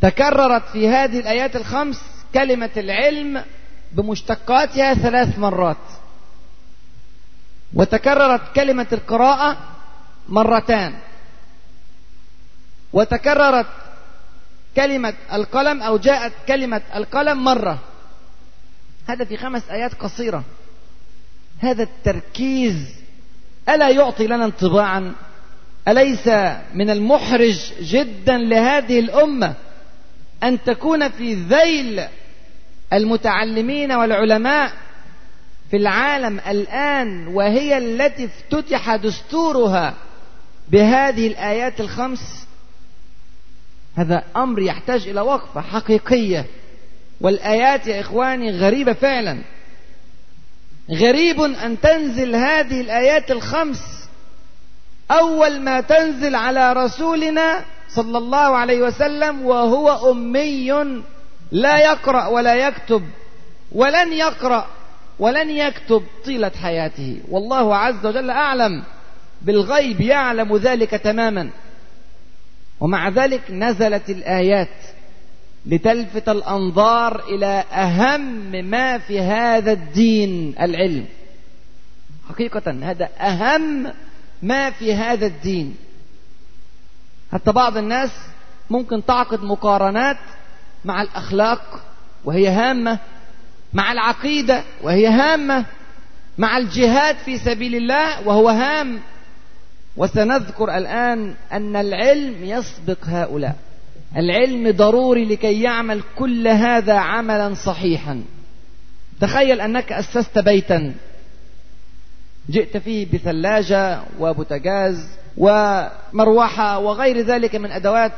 تكررت 0.00 0.62
في 0.72 0.88
هذه 0.88 1.20
الآيات 1.20 1.56
الخمس 1.56 2.02
كلمة 2.34 2.70
العلم 2.76 3.44
بمشتقاتها 3.92 4.94
ثلاث 4.94 5.38
مرات. 5.38 5.76
وتكررت 7.74 8.40
كلمة 8.56 8.86
القراءة 8.92 9.56
مرتان. 10.28 10.94
وتكررت 12.92 13.66
كلمة 14.76 15.14
القلم 15.32 15.82
أو 15.82 15.96
جاءت 15.96 16.32
كلمة 16.48 16.82
القلم 16.94 17.44
مرة. 17.44 17.78
هذا 19.08 19.24
في 19.24 19.36
خمس 19.36 19.70
آيات 19.70 19.94
قصيرة. 19.94 20.44
هذا 21.60 21.82
التركيز 21.82 22.94
ألا 23.68 23.88
يعطي 23.88 24.26
لنا 24.26 24.44
انطباعا؟ 24.44 25.14
أليس 25.88 26.28
من 26.74 26.90
المحرج 26.90 27.72
جدا 27.80 28.38
لهذه 28.38 29.00
الأمة 29.00 29.54
أن 30.42 30.62
تكون 30.62 31.08
في 31.08 31.34
ذيل 31.34 32.06
المتعلمين 32.92 33.92
والعلماء 33.92 34.72
في 35.70 35.76
العالم 35.76 36.40
الآن 36.48 37.26
وهي 37.26 37.78
التي 37.78 38.24
افتتح 38.24 38.96
دستورها 38.96 39.94
بهذه 40.68 41.26
الآيات 41.26 41.80
الخمس. 41.80 42.46
هذا 43.96 44.24
أمر 44.36 44.62
يحتاج 44.62 45.08
إلى 45.08 45.20
وقفة 45.20 45.60
حقيقية. 45.60 46.46
والآيات 47.20 47.86
يا 47.86 48.00
إخواني 48.00 48.50
غريبة 48.50 48.92
فعلا. 48.92 49.38
غريب 50.90 51.40
أن 51.40 51.80
تنزل 51.80 52.36
هذه 52.36 52.80
الآيات 52.80 53.30
الخمس. 53.30 54.08
أول 55.10 55.60
ما 55.60 55.80
تنزل 55.80 56.34
على 56.34 56.72
رسولنا 56.72 57.64
صلى 57.94 58.18
الله 58.18 58.56
عليه 58.56 58.82
وسلم 58.82 59.46
وهو 59.46 60.12
أمي 60.12 60.72
لا 61.52 61.78
يقرأ 61.78 62.26
ولا 62.26 62.54
يكتب 62.54 63.02
ولن 63.72 64.12
يقرأ 64.12 64.66
ولن 65.18 65.50
يكتب 65.50 66.02
طيلة 66.24 66.52
حياته. 66.62 67.20
والله 67.28 67.76
عز 67.76 68.06
وجل 68.06 68.30
أعلم 68.30 68.82
بالغيب 69.42 70.00
يعلم 70.00 70.56
ذلك 70.56 70.90
تماما. 70.90 71.50
ومع 72.80 73.08
ذلك 73.08 73.50
نزلت 73.50 74.10
الآيات 74.10 74.68
لتلفت 75.66 76.28
الأنظار 76.28 77.24
إلى 77.28 77.64
أهم 77.72 78.50
ما 78.70 78.98
في 78.98 79.20
هذا 79.20 79.72
الدين 79.72 80.54
العلم. 80.60 81.06
حقيقة 82.28 82.76
هذا 82.82 83.08
أهم 83.20 83.92
ما 84.42 84.70
في 84.70 84.94
هذا 84.94 85.26
الدين. 85.26 85.76
حتى 87.32 87.52
بعض 87.52 87.76
الناس 87.76 88.10
ممكن 88.70 89.04
تعقد 89.04 89.42
مقارنات 89.42 90.16
مع 90.84 91.02
الأخلاق 91.02 91.82
وهي 92.24 92.48
هامة 92.48 92.98
مع 93.72 93.92
العقيدة 93.92 94.62
وهي 94.82 95.06
هامة 95.06 95.64
مع 96.38 96.58
الجهاد 96.58 97.16
في 97.16 97.38
سبيل 97.38 97.74
الله 97.74 98.28
وهو 98.28 98.48
هام. 98.48 99.00
وسنذكر 99.96 100.76
الآن 100.76 101.34
أن 101.52 101.76
العلم 101.76 102.44
يسبق 102.44 102.98
هؤلاء. 103.04 103.56
العلم 104.16 104.70
ضروري 104.70 105.24
لكي 105.24 105.62
يعمل 105.62 106.02
كل 106.18 106.48
هذا 106.48 106.94
عملا 106.94 107.54
صحيحا. 107.54 108.22
تخيل 109.20 109.60
أنك 109.60 109.92
أسست 109.92 110.38
بيتا. 110.38 110.94
جئت 112.50 112.76
فيه 112.76 113.06
بثلاجة 113.12 114.00
وبوتجاز 114.20 115.08
ومروحة 115.40 116.78
وغير 116.78 117.20
ذلك 117.20 117.54
من 117.54 117.72
أدوات. 117.72 118.12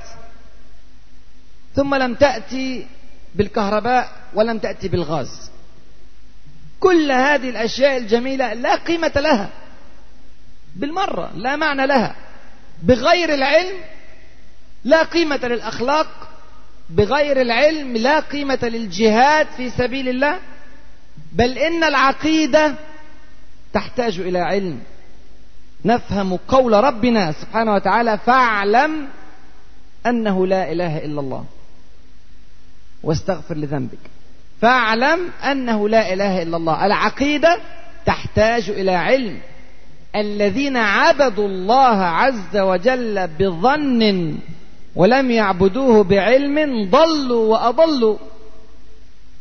ثم 1.77 1.95
لم 1.95 2.15
تأتي 2.15 2.87
بالكهرباء 3.35 4.11
ولم 4.35 4.59
تأتي 4.59 4.89
بالغاز. 4.89 5.51
كل 6.81 7.13
هذه 7.13 7.51
الأشياء 7.51 7.97
الجميلة 7.97 8.53
لا 8.53 8.75
قيمة 8.75 9.13
لها. 9.17 9.51
بالمرة 10.77 11.31
لا 11.35 11.57
معنى 11.57 11.87
لها. 11.87 12.15
بغير 12.83 13.35
العلم 13.35 13.77
لا 14.85 15.03
قيمة 15.03 15.41
للأخلاق. 15.43 16.29
بغير 16.91 17.41
العلم 17.41 17.97
لا 17.97 18.21
قيمة 18.21 18.59
للجهاد 18.63 19.47
في 19.57 19.71
سبيل 19.71 20.09
الله. 20.09 20.39
بل 21.33 21.59
إن 21.59 21.85
العقيدة 21.85 22.75
تحتاج 23.73 24.19
إلى 24.19 24.39
علم. 24.39 24.81
نفهم 25.85 26.37
قول 26.49 26.73
ربنا 26.73 27.33
سبحانه 27.33 27.75
وتعالى 27.75 28.19
فاعلم 28.27 29.09
أنه 30.07 30.47
لا 30.47 30.73
إله 30.73 30.99
إلا 30.99 31.21
الله. 31.21 31.45
واستغفر 33.03 33.55
لذنبك. 33.55 33.99
فاعلم 34.61 35.21
أنه 35.51 35.89
لا 35.89 36.13
إله 36.13 36.43
إلا 36.43 36.57
الله. 36.57 36.87
العقيدة 36.87 37.59
تحتاج 38.07 38.71
إلى 38.71 38.91
علم. 38.91 39.39
الذين 40.17 40.77
عبدوا 40.77 41.49
الله 41.49 41.97
عز 41.97 42.57
وجل 42.57 43.29
بظن 43.39 44.35
ولم 44.97 45.31
يعبدوه 45.31 46.05
بعلم 46.05 46.89
ضلوا 46.91 47.53
وأضلوا. 47.53 48.17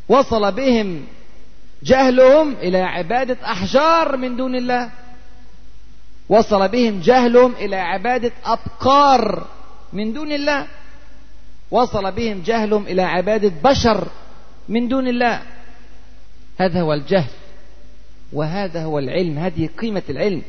وصل 0.08 0.52
بهم 0.52 1.04
جهلهم 1.82 2.52
إلى 2.52 2.78
عبادة 2.78 3.36
أحجار 3.44 4.16
من 4.16 4.36
دون 4.36 4.56
الله. 4.56 4.90
وصل 6.32 6.68
بهم 6.68 7.00
جهلهم 7.00 7.52
إلى 7.60 7.76
عبادة 7.76 8.32
أبقار 8.44 9.46
من 9.92 10.12
دون 10.12 10.32
الله. 10.32 10.66
وصل 11.70 12.12
بهم 12.12 12.42
جهلهم 12.46 12.86
إلى 12.86 13.02
عبادة 13.02 13.52
بشر 13.64 14.08
من 14.68 14.88
دون 14.88 15.08
الله. 15.08 15.42
هذا 16.58 16.80
هو 16.80 16.92
الجهل 16.92 17.30
وهذا 18.32 18.84
هو 18.84 18.98
العلم 18.98 19.38
هذه 19.38 19.68
قيمة 19.78 20.02
العلم. 20.10 20.42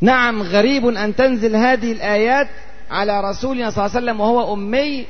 نعم 0.00 0.42
غريب 0.42 0.86
أن 0.86 1.16
تنزل 1.16 1.56
هذه 1.56 1.92
الآيات 1.92 2.48
على 2.90 3.20
رسولنا 3.20 3.70
صلى 3.70 3.86
الله 3.86 3.96
عليه 3.96 4.04
وسلم 4.04 4.20
وهو 4.20 4.54
أمي 4.54 5.06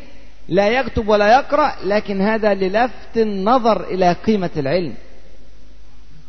لا 0.49 0.69
يكتب 0.69 1.09
ولا 1.09 1.39
يقرأ 1.39 1.75
لكن 1.85 2.21
هذا 2.21 2.55
للفت 2.55 3.17
النظر 3.17 3.85
إلى 3.85 4.13
قيمة 4.13 4.51
العلم. 4.57 4.95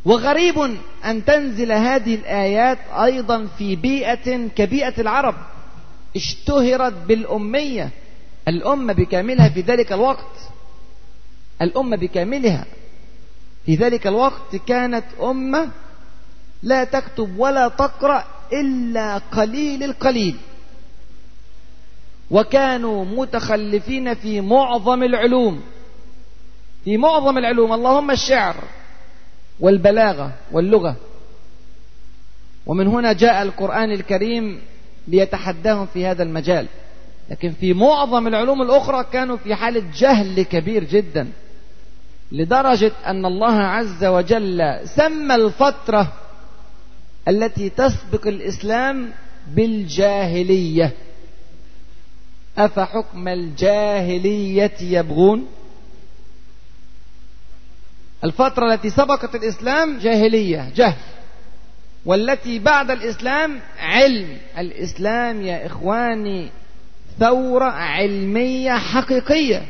وغريب 0.05 0.77
أن 1.05 1.25
تنزل 1.25 1.71
هذه 1.71 2.15
الآيات 2.15 2.77
أيضا 2.91 3.47
في 3.57 3.75
بيئة 3.75 4.47
كبيئة 4.47 5.01
العرب. 5.01 5.35
اشتهرت 6.15 6.93
بالأمية. 7.07 7.89
الأمة 8.47 8.93
بكاملها 8.93 9.49
في 9.49 9.61
ذلك 9.61 9.93
الوقت. 9.93 10.35
الأمة 11.61 11.97
بكاملها 11.97 12.65
في 13.65 13.75
ذلك 13.75 14.07
الوقت 14.07 14.55
كانت 14.67 15.05
أمة 15.21 15.69
لا 16.63 16.83
تكتب 16.83 17.39
ولا 17.39 17.67
تقرأ 17.67 18.25
إلا 18.53 19.17
قليل 19.17 19.83
القليل. 19.83 20.35
وكانوا 22.31 23.05
متخلفين 23.05 24.13
في 24.13 24.41
معظم 24.41 25.03
العلوم. 25.03 25.61
في 26.83 26.97
معظم 26.97 27.37
العلوم. 27.37 27.73
اللهم 27.73 28.11
الشعر. 28.11 28.55
والبلاغة 29.59 30.31
واللغة. 30.51 30.95
ومن 32.65 32.87
هنا 32.87 33.13
جاء 33.13 33.41
القرآن 33.41 33.91
الكريم 33.91 34.61
ليتحداهم 35.07 35.85
في 35.85 36.05
هذا 36.05 36.23
المجال. 36.23 36.67
لكن 37.29 37.51
في 37.51 37.73
معظم 37.73 38.27
العلوم 38.27 38.61
الأخرى 38.61 39.05
كانوا 39.13 39.37
في 39.37 39.55
حالة 39.55 39.83
جهل 39.97 40.41
كبير 40.41 40.83
جدا 40.83 41.27
لدرجة 42.31 42.91
أن 43.05 43.25
الله 43.25 43.53
عز 43.53 44.05
وجل 44.05 44.79
سمى 44.85 45.35
الفترة 45.35 46.13
التي 47.27 47.69
تسبق 47.69 48.27
الإسلام 48.27 49.09
بالجاهلية. 49.47 50.93
أفحكم 52.57 53.27
الجاهلية 53.27 54.73
يبغون؟ 54.81 55.47
الفترة 58.23 58.73
التي 58.73 58.89
سبقت 58.89 59.35
الإسلام 59.35 59.97
جاهلية 59.97 60.71
جهل. 60.75 60.97
والتي 62.05 62.59
بعد 62.59 62.91
الإسلام 62.91 63.59
علم. 63.79 64.37
الإسلام 64.57 65.41
يا 65.41 65.65
إخواني 65.65 66.49
ثورة 67.19 67.65
علمية 67.65 68.71
حقيقية. 68.71 69.65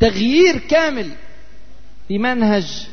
تغيير 0.00 0.58
كامل 0.58 1.10
في 2.08 2.18
منهج 2.18 2.88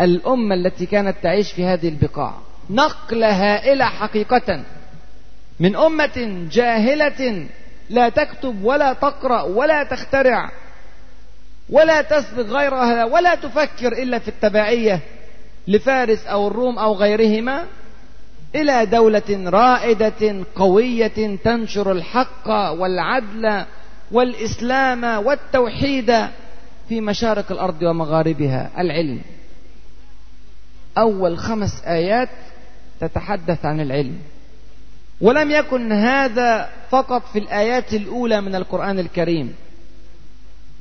الأمة 0.00 0.54
التي 0.54 0.86
كانت 0.86 1.16
تعيش 1.22 1.52
في 1.52 1.64
هذه 1.64 1.88
البقاع. 1.88 2.34
نقلة 2.70 3.30
هائلة 3.30 3.84
حقيقة. 3.84 4.64
من 5.60 5.76
أمة 5.76 6.46
جاهلة 6.52 7.46
لا 7.90 8.08
تكتب 8.08 8.64
ولا 8.64 8.92
تقرأ 8.92 9.42
ولا 9.42 9.84
تخترع. 9.84 10.50
ولا 11.70 12.02
تسبق 12.02 12.46
غيرها 12.46 13.04
ولا 13.04 13.34
تفكر 13.34 13.92
إلا 13.92 14.18
في 14.18 14.28
التبعية 14.28 15.00
لفارس 15.68 16.26
أو 16.26 16.48
الروم 16.48 16.78
أو 16.78 16.94
غيرهما 16.94 17.64
إلى 18.54 18.86
دولة 18.86 19.50
رائدة 19.50 20.44
قوية 20.54 21.36
تنشر 21.44 21.92
الحق 21.92 22.48
والعدل 22.48 23.64
والإسلام 24.12 25.04
والتوحيد 25.04 26.26
في 26.88 27.00
مشارق 27.00 27.52
الأرض 27.52 27.82
ومغاربها. 27.82 28.70
العلم. 28.78 29.20
أول 30.98 31.38
خمس 31.38 31.84
آيات 31.86 32.28
تتحدث 33.00 33.64
عن 33.64 33.80
العلم. 33.80 34.18
ولم 35.20 35.50
يكن 35.50 35.92
هذا 35.92 36.70
فقط 36.90 37.22
في 37.32 37.38
الآيات 37.38 37.94
الأولى 37.94 38.40
من 38.40 38.54
القرآن 38.54 38.98
الكريم. 38.98 39.54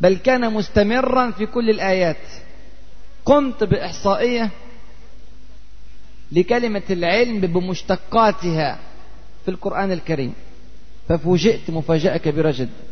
بل 0.03 0.17
كان 0.17 0.53
مستمرا 0.53 1.31
في 1.31 1.45
كل 1.45 1.69
الآيات. 1.69 2.17
قمت 3.25 3.63
بإحصائية 3.63 4.49
لكلمة 6.31 6.83
العلم 6.89 7.39
بمشتقاتها 7.39 8.79
في 9.45 9.51
القرآن 9.51 9.91
الكريم. 9.91 10.33
ففوجئت 11.09 11.69
مفاجأة 11.69 12.17
كبيرة 12.17 12.53
جدا. 12.57 12.83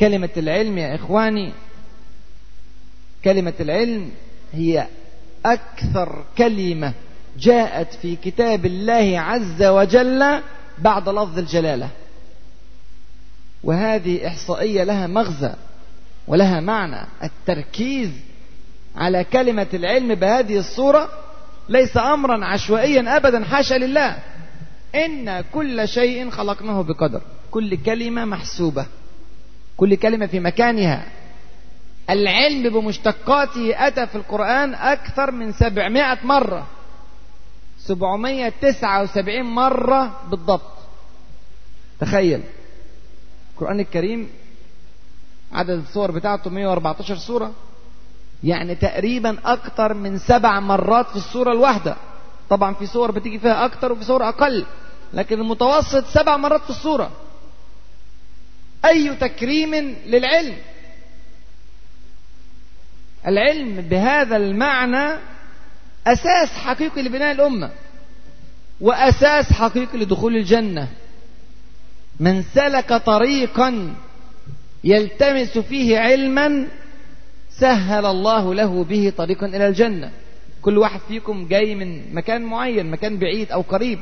كلمة 0.00 0.30
العلم 0.36 0.78
يا 0.78 0.94
إخواني 0.94 1.52
كلمة 3.24 3.54
العلم 3.60 4.10
هي 4.52 4.86
أكثر 5.46 6.24
كلمة 6.38 6.92
جاءت 7.38 7.94
في 7.94 8.16
كتاب 8.16 8.66
الله 8.66 9.20
عز 9.20 9.62
وجل 9.62 10.40
بعد 10.78 11.08
لفظ 11.08 11.38
الجلالة. 11.38 11.88
وهذه 13.64 14.26
إحصائية 14.26 14.84
لها 14.84 15.06
مغزى 15.06 15.54
ولها 16.26 16.60
معنى. 16.60 17.06
التركيز 17.22 18.10
على 18.96 19.24
كلمة 19.24 19.66
العلم 19.74 20.14
بهذه 20.14 20.58
الصورة 20.58 21.08
ليس 21.68 21.96
أمرا 21.96 22.44
عشوائيا 22.44 23.16
أبدا 23.16 23.44
حاشا 23.44 23.74
لله. 23.74 24.16
إن 24.94 25.44
كل 25.52 25.88
شيء 25.88 26.30
خلقناه 26.30 26.82
بقدر. 26.82 27.22
كل 27.50 27.76
كلمة 27.76 28.24
محسوبة. 28.24 28.86
كل 29.76 29.94
كلمة 29.94 30.26
في 30.26 30.40
مكانها. 30.40 31.06
العلم 32.10 32.68
بمشتقاته 32.68 33.86
أتى 33.86 34.06
في 34.06 34.14
القرآن 34.14 34.74
أكثر 34.74 35.30
من 35.30 35.52
سبعمائة 35.52 36.18
مرة. 36.24 36.66
سبعمائة 37.78 38.52
تسعة 38.60 39.02
وسبعين 39.02 39.44
مرة 39.44 40.20
بالضبط. 40.30 40.72
تخيل. 42.00 42.42
القرآن 43.54 43.80
الكريم 43.80 44.30
عدد 45.52 45.70
الصور 45.70 46.10
بتاعته 46.10 46.50
114 46.50 47.16
سورة 47.16 47.52
يعني 48.44 48.74
تقريبا 48.74 49.38
أكثر 49.44 49.94
من 49.94 50.18
سبع 50.18 50.60
مرات 50.60 51.06
في 51.08 51.16
السورة 51.16 51.52
الواحدة. 51.52 51.96
طبعا 52.50 52.74
في 52.74 52.86
صور 52.86 53.10
بتيجي 53.10 53.38
فيها 53.38 53.64
أكثر 53.64 53.92
وفي 53.92 54.04
صور 54.04 54.28
أقل 54.28 54.64
لكن 55.12 55.40
المتوسط 55.40 56.06
سبع 56.06 56.36
مرات 56.36 56.60
في 56.60 56.70
السورة. 56.70 57.10
أي 58.84 59.14
تكريم 59.14 59.74
للعلم؟ 60.06 60.56
العلم 63.26 63.80
بهذا 63.80 64.36
المعنى 64.36 65.18
أساس 66.06 66.48
حقيقي 66.48 67.02
لبناء 67.02 67.32
الأمة 67.32 67.70
وأساس 68.80 69.52
حقيقي 69.52 69.98
لدخول 69.98 70.36
الجنة. 70.36 70.88
من 72.22 72.42
سلك 72.42 72.92
طريقا 72.92 73.94
يلتمس 74.84 75.58
فيه 75.58 75.98
علما 75.98 76.66
سهل 77.50 78.06
الله 78.06 78.54
له 78.54 78.84
به 78.84 79.12
طريقا 79.16 79.46
إلى 79.46 79.68
الجنة. 79.68 80.10
كل 80.62 80.78
واحد 80.78 81.00
فيكم 81.08 81.46
جاي 81.48 81.74
من 81.74 82.14
مكان 82.14 82.42
معين 82.42 82.90
مكان 82.90 83.18
بعيد 83.18 83.52
أو 83.52 83.60
قريب. 83.60 83.98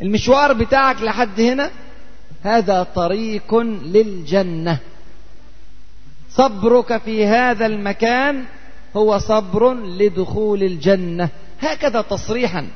المشوار 0.00 0.52
بتاعك 0.52 1.02
لحد 1.02 1.40
هنا 1.40 1.70
هذا 2.42 2.82
طريق 2.94 3.54
للجنة. 3.94 4.78
صبرك 6.30 6.96
في 6.96 7.26
هذا 7.26 7.66
المكان 7.66 8.44
هو 8.96 9.18
صبر 9.18 9.74
لدخول 9.74 10.62
الجنة. 10.62 11.28
هكذا 11.60 12.00
تصريحا. 12.00 12.68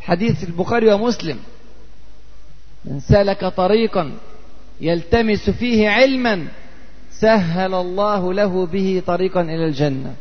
حديث 0.00 0.44
البخاري 0.44 0.92
ومسلم. 0.92 1.38
من 2.84 3.00
سلك 3.00 3.44
طريقا 3.44 4.12
يلتمس 4.80 5.50
فيه 5.50 5.88
علما 5.88 6.46
سهل 7.10 7.74
الله 7.74 8.34
له 8.34 8.66
به 8.66 9.02
طريقا 9.06 9.40
إلى 9.40 9.66
الجنة. 9.66 10.14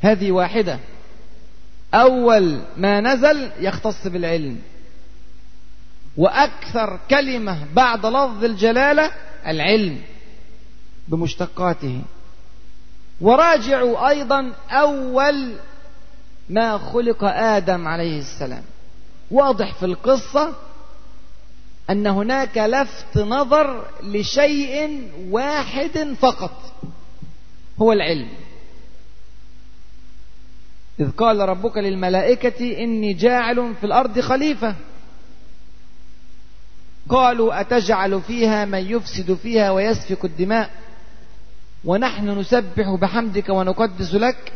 هذه 0.00 0.32
واحدة. 0.32 0.78
أول 1.94 2.60
ما 2.76 3.00
نزل 3.00 3.50
يختص 3.60 4.06
بالعلم. 4.06 4.58
وأكثر 6.16 7.00
كلمة 7.10 7.58
بعد 7.74 8.06
لفظ 8.06 8.44
الجلالة 8.44 9.10
العلم 9.46 9.98
بمشتقاته. 11.08 12.02
وراجعوا 13.20 14.08
أيضا 14.08 14.52
أول 14.70 15.52
ما 16.48 16.78
خلق 16.78 17.24
آدم 17.24 17.88
عليه 17.88 18.18
السلام. 18.18 18.62
واضح 19.30 19.74
في 19.74 19.86
القصة 19.86 20.54
أن 21.92 22.06
هناك 22.06 22.58
لفت 22.58 23.18
نظر 23.18 23.86
لشيء 24.02 25.02
واحد 25.30 26.14
فقط 26.20 26.72
هو 27.78 27.92
العلم. 27.92 28.28
إذ 31.00 31.10
قال 31.10 31.38
ربك 31.40 31.76
للملائكة 31.76 32.84
إني 32.84 33.12
جاعل 33.12 33.74
في 33.80 33.86
الأرض 33.86 34.20
خليفة. 34.20 34.74
قالوا 37.08 37.60
أتجعل 37.60 38.22
فيها 38.22 38.64
من 38.64 38.78
يفسد 38.78 39.34
فيها 39.34 39.70
ويسفك 39.70 40.24
الدماء؟ 40.24 40.70
ونحن 41.84 42.28
نسبح 42.38 42.94
بحمدك 43.00 43.48
ونقدس 43.48 44.14
لك. 44.14 44.52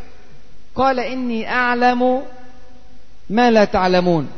قال 0.75 0.99
إني 0.99 1.49
أعلم 1.49 2.21
ما 3.29 3.51
لا 3.51 3.65
تعلمون. 3.65 4.29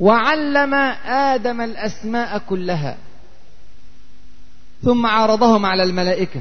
وعلم 0.00 0.74
آدم 1.06 1.60
الأسماء 1.60 2.38
كلها. 2.38 2.96
ثم 4.82 5.06
عرضهم 5.06 5.66
على 5.66 5.82
الملائكة. 5.82 6.40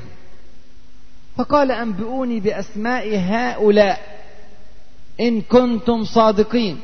فقال 1.37 1.71
أنبئوني 1.71 2.39
بأسماء 2.39 3.17
هؤلاء 3.17 3.99
إن 5.19 5.41
كنتم 5.41 6.03
صادقين. 6.03 6.79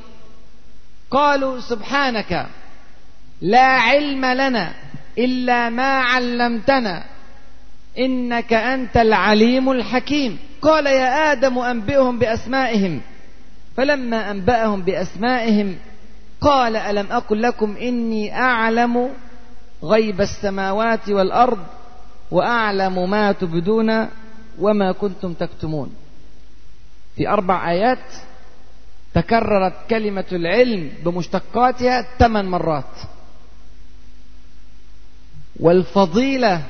قالوا 1.11 1.59
سبحانك 1.59 2.47
لا 3.41 3.65
علم 3.65 4.25
لنا 4.25 4.73
إلا 5.17 5.69
ما 5.69 5.99
علمتنا 5.99 7.03
إنك 7.99 8.53
أنت 8.53 8.97
العليم 8.97 9.71
الحكيم. 9.71 10.37
قال 10.61 10.85
يا 10.85 11.31
آدم 11.31 11.59
أنبئهم 11.59 12.19
بأسمائهم. 12.19 13.01
فلما 13.77 14.31
أنبأهم 14.31 14.81
بأسمائهم 14.81 15.75
قال 16.41 16.75
ألم 16.75 17.11
أقل 17.11 17.41
لكم 17.41 17.77
إني 17.77 18.35
أعلم 18.35 19.09
غيب 19.83 20.21
السماوات 20.21 21.09
والأرض 21.09 21.59
وأعلم 22.31 23.09
ما 23.09 23.31
تبدون 23.31 24.07
وما 24.59 24.91
كنتم 24.91 25.33
تكتمون. 25.33 25.95
في 27.15 27.29
أربع 27.29 27.71
آيات 27.71 28.05
تكررت 29.13 29.73
كلمة 29.89 30.25
العلم 30.31 30.91
بمشتقاتها 31.05 32.05
ثمان 32.19 32.45
مرات. 32.45 32.95
والفضيلة 35.59 36.61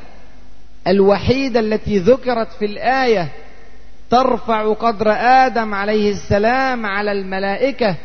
الوحيدة 0.88 1.60
التي 1.60 1.98
ذكرت 2.00 2.48
في 2.60 2.66
الآية 2.66 3.28
ترفع 4.10 4.74
قدر 4.74 5.12
آدم 5.12 5.74
عليه 5.74 6.12
السلام 6.12 6.86
على 6.86 7.12
الملائكة 7.12 7.96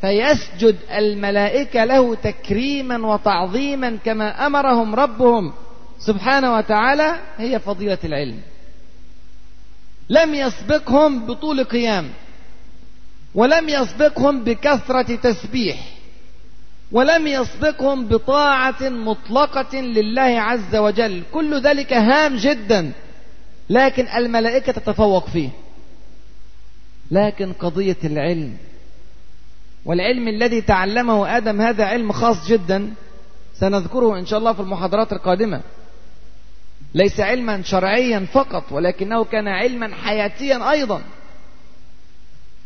فيسجد 0.00 0.76
الملائكة 0.90 1.84
له 1.84 2.14
تكريما 2.14 3.06
وتعظيما 3.06 3.98
كما 4.04 4.46
أمرهم 4.46 4.94
ربهم. 4.94 5.52
سبحانه 5.98 6.54
وتعالى 6.54 7.14
هي 7.38 7.58
فضيلة 7.58 7.98
العلم. 8.04 8.40
لم 10.10 10.34
يسبقهم 10.34 11.26
بطول 11.26 11.64
قيام 11.64 12.10
ولم 13.34 13.68
يسبقهم 13.68 14.44
بكثرة 14.44 15.16
تسبيح 15.16 15.76
ولم 16.92 17.26
يسبقهم 17.26 18.06
بطاعة 18.06 18.88
مطلقة 18.88 19.80
لله 19.80 20.40
عز 20.40 20.76
وجل. 20.76 21.22
كل 21.32 21.60
ذلك 21.60 21.92
هام 21.92 22.36
جدا 22.36 22.92
لكن 23.70 24.06
الملائكة 24.08 24.72
تتفوق 24.72 25.28
فيه. 25.28 25.50
لكن 27.10 27.52
قضية 27.52 27.96
العلم 28.04 28.56
والعلم 29.84 30.28
الذي 30.28 30.60
تعلمه 30.60 31.36
آدم 31.36 31.60
هذا 31.60 31.84
علم 31.84 32.12
خاص 32.12 32.48
جدا 32.48 32.94
سنذكره 33.54 34.18
إن 34.18 34.26
شاء 34.26 34.38
الله 34.38 34.52
في 34.52 34.60
المحاضرات 34.60 35.12
القادمة. 35.12 35.60
ليس 36.94 37.20
علما 37.20 37.62
شرعيا 37.62 38.26
فقط 38.32 38.72
ولكنه 38.72 39.24
كان 39.24 39.48
علما 39.48 39.94
حياتيا 39.94 40.70
أيضا. 40.70 41.02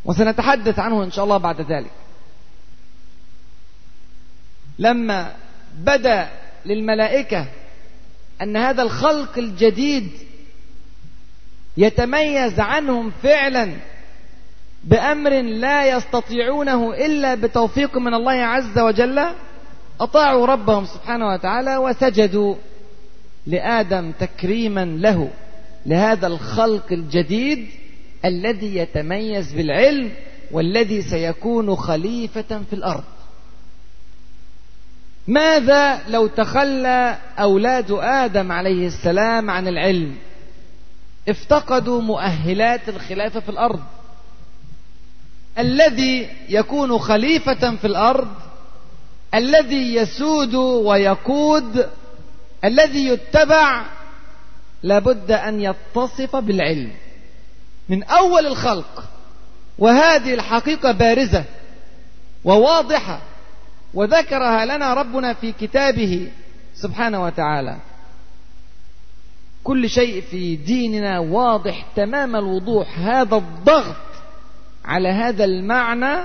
وسنتحدث 0.05 0.79
عنه 0.79 1.05
إن 1.05 1.11
شاء 1.11 1.25
الله 1.25 1.37
بعد 1.37 1.61
ذلك. 1.61 1.91
لما 4.79 5.35
بدأ 5.79 6.29
للملائكة 6.67 7.47
أن 8.43 8.57
هذا 8.57 8.83
الخلق 8.83 9.39
الجديد 9.39 10.11
يتميز 11.77 12.61
عنهم 12.61 13.13
فعلا 13.23 13.73
بأمر 14.85 15.43
لا 15.43 15.97
يستطيعونه 15.97 16.95
إلا 16.95 17.35
بتوفيق 17.35 17.99
من 17.99 18.15
الله 18.15 18.33
عز 18.33 18.79
وجل 18.79 19.27
أطاعوا 20.01 20.47
ربهم 20.47 20.85
سبحانه 20.85 21.29
وتعالى 21.29 21.77
وسجدوا 21.77 22.55
لآدم 23.47 24.13
تكريما 24.21 24.85
له 24.85 25.31
لهذا 25.87 26.27
الخلق 26.27 26.93
الجديد 26.93 27.67
الذي 28.25 28.77
يتميز 28.77 29.53
بالعلم 29.53 30.13
والذي 30.51 31.03
سيكون 31.03 31.77
خليفة 31.77 32.61
في 32.71 32.73
الأرض. 32.73 33.05
ماذا 35.29 36.09
لو 36.09 36.27
تخلى 36.27 37.19
أولاد 37.39 37.91
آدم 37.91 38.53
عليه 38.53 38.87
السلام 38.87 39.51
عن 39.51 39.69
العلم؟ 39.69 40.17
افتقدوا 41.29 42.03
مؤهلات 42.03 42.89
الخلافة 42.89 43.41
في 43.41 43.49
الأرض. 43.49 43.81
الذي 45.59 46.29
يكون 46.49 46.99
خليفة 46.99 47.77
في 47.77 47.87
الأرض 47.87 48.29
الذي 49.35 49.95
يسود 49.95 50.55
ويقود 50.55 51.89
الذي 52.65 53.07
يتبع 53.07 53.85
لابد 54.83 55.31
أن 55.33 55.61
يتصف 55.61 56.37
بالعلم 56.37 56.93
من 57.89 58.03
أول 58.03 58.47
الخلق. 58.47 59.05
وهذه 59.79 60.35
الحقيقة 60.35 60.93
بارزة 60.93 61.45
وواضحة 62.45 63.21
وذكرها 63.95 64.65
لنا 64.65 64.95
ربنا 64.95 65.35
في 65.35 65.53
كتابه 65.53 66.29
سبحانه 66.75 67.25
وتعالى. 67.25 67.77
كل 69.65 69.91
شيء 69.91 70.21
في 70.21 70.57
ديننا 70.57 71.19
واضح 71.19 71.87
تمام 71.97 72.37
الوضوح 72.37 72.99
هذا 72.99 73.37
الضغط 73.37 74.12
على 74.85 75.09
هذا 75.09 75.45
المعنى 75.45 76.25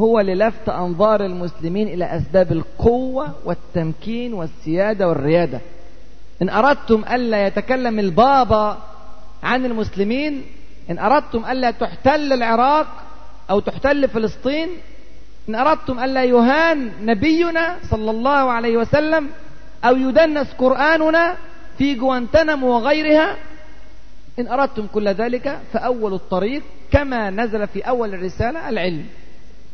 هو 0.00 0.20
للفت 0.20 0.68
أنظار 0.68 1.24
المسلمين 1.24 1.88
إلى 1.88 2.04
أسباب 2.04 2.52
القوة 2.52 3.34
والتمكين 3.44 4.34
والسيادة 4.34 5.08
والريادة. 5.08 5.60
إن 6.42 6.48
أردتم 6.48 7.04
ألا 7.12 7.46
يتكلم 7.46 7.98
البابا 7.98 8.78
عن 9.42 9.64
المسلمين 9.64 10.42
إن 10.90 10.98
أردتم 10.98 11.44
ألا 11.50 11.70
تحتل 11.70 12.32
العراق 12.32 12.86
أو 13.50 13.60
تحتل 13.60 14.08
فلسطين 14.08 14.68
إن 15.48 15.54
أردتم 15.54 16.00
ألا 16.00 16.24
يهان 16.24 16.90
نبينا 17.02 17.76
صلى 17.90 18.10
الله 18.10 18.52
عليه 18.52 18.76
وسلم 18.76 19.28
أو 19.84 19.96
يدنس 19.96 20.52
قرآننا 20.58 21.36
في 21.78 21.94
جوانتنم 21.94 22.64
وغيرها 22.64 23.36
إن 24.38 24.48
أردتم 24.48 24.86
كل 24.86 25.08
ذلك 25.08 25.60
فأول 25.72 26.14
الطريق 26.14 26.62
كما 26.90 27.30
نزل 27.30 27.66
في 27.68 27.80
أول 27.80 28.14
الرسالة 28.14 28.68
العلم. 28.68 29.06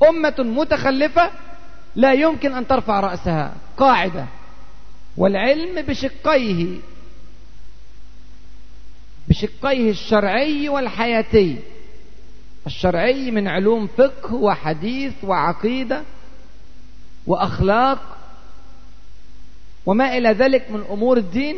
أمة 0.08 0.34
متخلفة 0.38 1.30
لا 1.96 2.12
يمكن 2.12 2.52
أن 2.52 2.66
ترفع 2.66 3.00
رأسها 3.00 3.54
قاعدة. 3.76 4.26
والعلم 5.16 5.82
بشقيه 5.82 6.78
بشقيه 9.28 9.90
الشرعي 9.90 10.68
والحياتي. 10.68 11.58
الشرعي 12.66 13.30
من 13.30 13.48
علوم 13.48 13.86
فقه 13.86 14.34
وحديث 14.34 15.12
وعقيدة 15.24 16.02
وأخلاق 17.26 18.16
وما 19.86 20.18
إلى 20.18 20.28
ذلك 20.28 20.70
من 20.70 20.84
أمور 20.90 21.16
الدين 21.16 21.56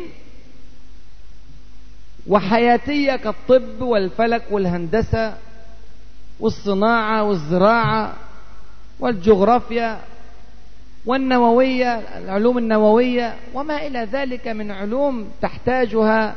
وحياتية 2.27 3.15
كالطب 3.15 3.81
والفلك 3.81 4.43
والهندسة 4.51 5.33
والصناعة 6.39 7.23
والزراعة 7.23 8.13
والجغرافيا 8.99 9.99
والنووية 11.05 11.95
العلوم 11.95 12.57
النووية 12.57 13.35
وما 13.53 13.87
إلى 13.87 14.07
ذلك 14.11 14.47
من 14.47 14.71
علوم 14.71 15.31
تحتاجها 15.41 16.35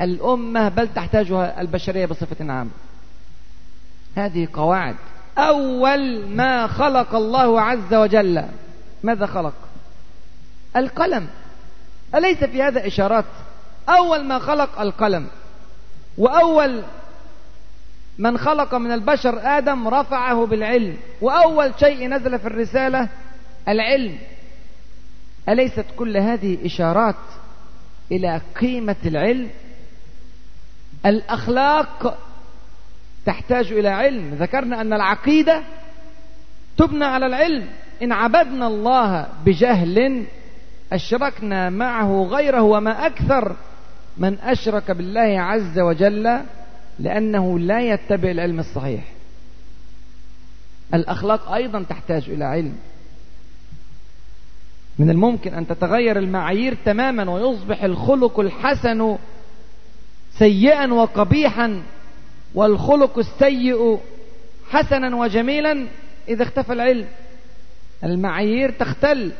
الأمة 0.00 0.68
بل 0.68 0.88
تحتاجها 0.94 1.60
البشرية 1.60 2.06
بصفة 2.06 2.52
عامة. 2.52 2.70
هذه 4.16 4.48
قواعد. 4.52 4.94
أول 5.38 6.26
ما 6.28 6.66
خلق 6.66 7.14
الله 7.14 7.60
عز 7.60 7.94
وجل. 7.94 8.44
ماذا 9.02 9.26
خلق؟ 9.26 9.54
القلم. 10.76 11.26
أليس 12.14 12.44
في 12.44 12.62
هذا 12.62 12.86
إشارات؟ 12.86 13.24
أول 13.88 14.24
ما 14.24 14.38
خلق 14.38 14.80
القلم 14.80 15.26
وأول 16.18 16.82
من 18.18 18.38
خلق 18.38 18.74
من 18.74 18.92
البشر 18.92 19.40
آدم 19.58 19.88
رفعه 19.88 20.46
بالعلم 20.46 20.96
وأول 21.20 21.72
شيء 21.80 22.08
نزل 22.08 22.38
في 22.38 22.46
الرسالة 22.46 23.08
العلم. 23.68 24.18
أليست 25.48 25.84
كل 25.96 26.16
هذه 26.16 26.66
إشارات 26.66 27.14
إلى 28.12 28.40
قيمة 28.60 28.96
العلم؟ 29.06 29.50
الأخلاق 31.06 32.18
تحتاج 33.26 33.72
إلى 33.72 33.88
علم. 33.88 34.34
ذكرنا 34.34 34.80
أن 34.80 34.92
العقيدة 34.92 35.62
تبنى 36.78 37.04
على 37.04 37.26
العلم. 37.26 37.68
إن 38.02 38.12
عبدنا 38.12 38.66
الله 38.66 39.26
بجهل 39.44 40.26
أشركنا 40.92 41.70
معه 41.70 42.28
غيره 42.30 42.62
وما 42.62 43.06
أكثر 43.06 43.56
من 44.18 44.38
أشرك 44.38 44.90
بالله 44.90 45.40
عز 45.40 45.78
وجل 45.78 46.40
لأنه 46.98 47.58
لا 47.58 47.80
يتبع 47.80 48.30
العلم 48.30 48.58
الصحيح. 48.58 49.04
الأخلاق 50.94 51.52
أيضا 51.52 51.82
تحتاج 51.82 52.30
إلى 52.30 52.44
علم. 52.44 52.76
من 54.98 55.10
الممكن 55.10 55.54
أن 55.54 55.66
تتغير 55.66 56.18
المعايير 56.18 56.76
تماما 56.84 57.30
ويصبح 57.30 57.82
الخلق 57.82 58.40
الحسن 58.40 59.16
سيئا 60.38 60.92
وقبيحا 60.92 61.82
والخلق 62.54 63.18
السيء 63.18 64.00
حسنا 64.70 65.16
وجميلا 65.16 65.86
إذا 66.28 66.42
اختفى 66.42 66.72
العلم. 66.72 67.06
المعايير 68.04 68.70
تختل. 68.70 69.32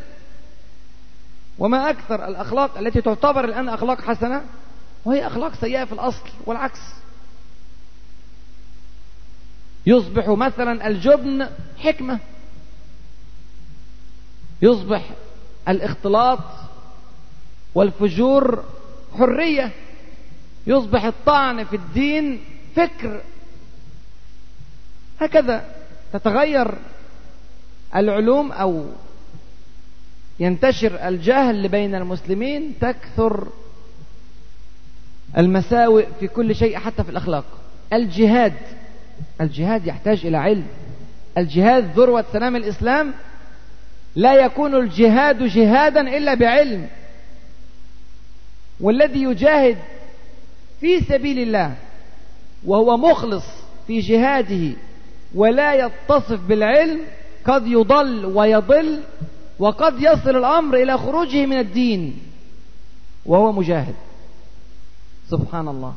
وما 1.59 1.91
أكثر 1.91 2.29
الأخلاق 2.29 2.79
التي 2.79 3.01
تعتبر 3.01 3.45
الآن 3.45 3.69
أخلاق 3.69 4.01
حسنة؟ 4.01 4.43
وهي 5.07 5.27
أخلاق 5.27 5.55
سيئة 5.55 5.85
في 5.85 5.93
الأصل 5.93 6.29
والعكس. 6.47 6.81
يصبح 9.87 10.29
مثلا 10.29 10.87
الجبن 10.87 11.49
حكمة. 11.79 12.19
يصبح 14.63 15.11
الاختلاط 15.69 16.39
والفجور 17.75 18.65
حرية. 19.19 19.73
يصبح 20.67 21.05
الطعن 21.05 21.65
في 21.65 21.77
الدين 21.77 22.41
فكر. 22.77 23.21
هكذا 25.21 25.75
تتغير 26.13 26.75
العلوم 27.97 28.53
أو 28.53 28.87
ينتشر 30.41 31.09
الجهل 31.09 31.69
بين 31.69 31.95
المسلمين 31.95 32.75
تكثر 32.81 33.49
المساوئ 35.39 36.07
في 36.21 36.29
كل 36.29 36.55
شيء 36.55 36.79
حتى 36.79 37.05
في 37.05 37.11
الأخلاق. 37.11 37.45
الجهاد 37.93 38.53
الجهاد 39.41 39.87
يحتاج 39.87 40.27
إلى 40.27 40.37
علم. 40.37 40.67
الجهاد 41.39 41.91
ذروة 41.97 42.25
سلام 42.33 42.57
الإسلام 42.57 43.15
لا 44.17 44.35
يكون 44.35 44.75
الجهاد 44.75 45.43
جهادا 45.43 46.17
إلا 46.17 46.35
بعلم. 46.35 46.89
والذي 48.81 49.23
يجاهد 49.23 49.77
في 50.81 51.01
سبيل 51.01 51.39
الله 51.39 51.75
وهو 52.67 52.97
مخلص 52.97 53.45
في 53.87 54.01
جهاده 54.01 54.77
ولا 55.35 55.75
يتصف 55.75 56.41
بالعلم 56.49 57.01
قد 57.45 57.67
يضل 57.67 58.25
ويضل 58.25 59.01
وقد 59.59 59.95
يصل 60.01 60.37
الأمر 60.37 60.77
إلى 60.83 60.99
خروجه 60.99 61.47
من 61.47 61.59
الدين 61.59 62.19
وهو 63.27 63.53
مجاهد. 63.53 63.95
سبحان 65.31 65.69
الله. 65.69 65.95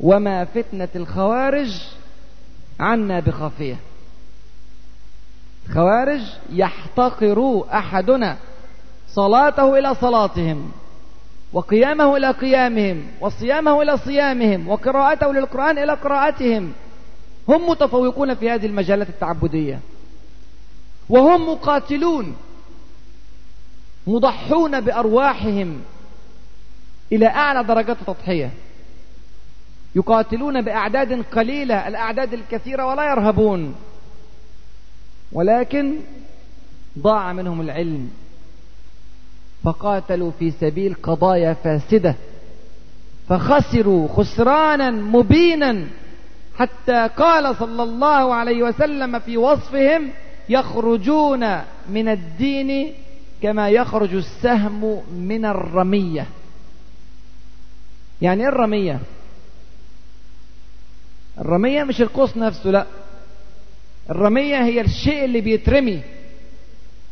وما 0.00 0.44
فتنة 0.44 0.88
الخوارج 0.96 1.82
عنا 2.80 3.20
بخافية 3.20 3.76
خوارج 5.74 6.22
يحتقر 6.50 7.64
أحدنا 7.72 8.36
صلاته 9.08 9.78
إلى 9.78 9.94
صلاتهم 9.94 10.72
وقيامه 11.52 12.16
إلى 12.16 12.30
قيامهم 12.30 13.06
وصيامه 13.20 13.82
إلى 13.82 13.98
صيامهم 13.98 14.68
وقراءته 14.68 15.32
للقرآن 15.32 15.78
إلى 15.78 15.92
قراءتهم. 15.92 16.72
هم 17.48 17.68
متفوقون 17.70 18.34
في 18.34 18.50
هذه 18.50 18.66
المجالات 18.66 19.08
التعبدية. 19.08 19.80
وهم 21.08 21.48
مقاتلون 21.48 22.36
مضحون 24.06 24.80
بأرواحهم. 24.80 25.80
إلى 27.12 27.26
أعلى 27.26 27.64
درجات 27.64 27.96
التضحية. 28.00 28.50
يقاتلون 29.94 30.62
بأعداد 30.62 31.24
قليلة 31.32 31.88
الأعداد 31.88 32.34
الكثيرة 32.34 32.86
ولا 32.86 33.10
يرهبون. 33.10 33.74
ولكن 35.32 35.94
ضاع 36.98 37.32
منهم 37.32 37.60
العلم. 37.60 38.10
فقاتلوا 39.64 40.30
في 40.38 40.50
سبيل 40.50 40.94
قضايا 41.02 41.52
فاسدة. 41.52 42.14
فخسروا 43.28 44.08
خسرانا 44.08 44.90
مبينا. 44.90 45.86
حتى 46.56 47.08
قال 47.16 47.56
صلى 47.56 47.82
الله 47.82 48.34
عليه 48.34 48.62
وسلم 48.62 49.18
في 49.18 49.36
وصفهم 49.36 50.10
يخرجون 50.48 51.58
من 51.88 52.08
الدين 52.08 52.92
كما 53.42 53.68
يخرج 53.68 54.14
السهم 54.14 55.02
من 55.12 55.44
الرمية. 55.44 56.26
يعني 58.22 58.42
إيه 58.42 58.48
الرمية؟ 58.48 59.00
الرمية 61.38 61.84
مش 61.84 62.02
القوس 62.02 62.36
نفسه 62.36 62.70
لا. 62.70 62.86
الرمية 64.10 64.64
هي 64.64 64.80
الشيء 64.80 65.24
اللي 65.24 65.40
بيترمي. 65.40 66.02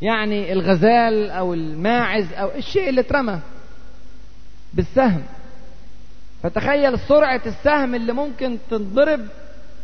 يعني 0.03 0.53
الغزال 0.53 1.31
أو 1.31 1.55
الماعز 1.55 2.33
أو 2.33 2.51
الشيء 2.57 2.88
اللي 2.88 3.01
اترمى 3.01 3.40
بالسهم. 4.75 5.23
فتخيل 6.42 6.99
سرعة 6.99 7.42
السهم 7.47 7.95
اللي 7.95 8.12
ممكن 8.12 8.59
تنضرب 8.71 9.21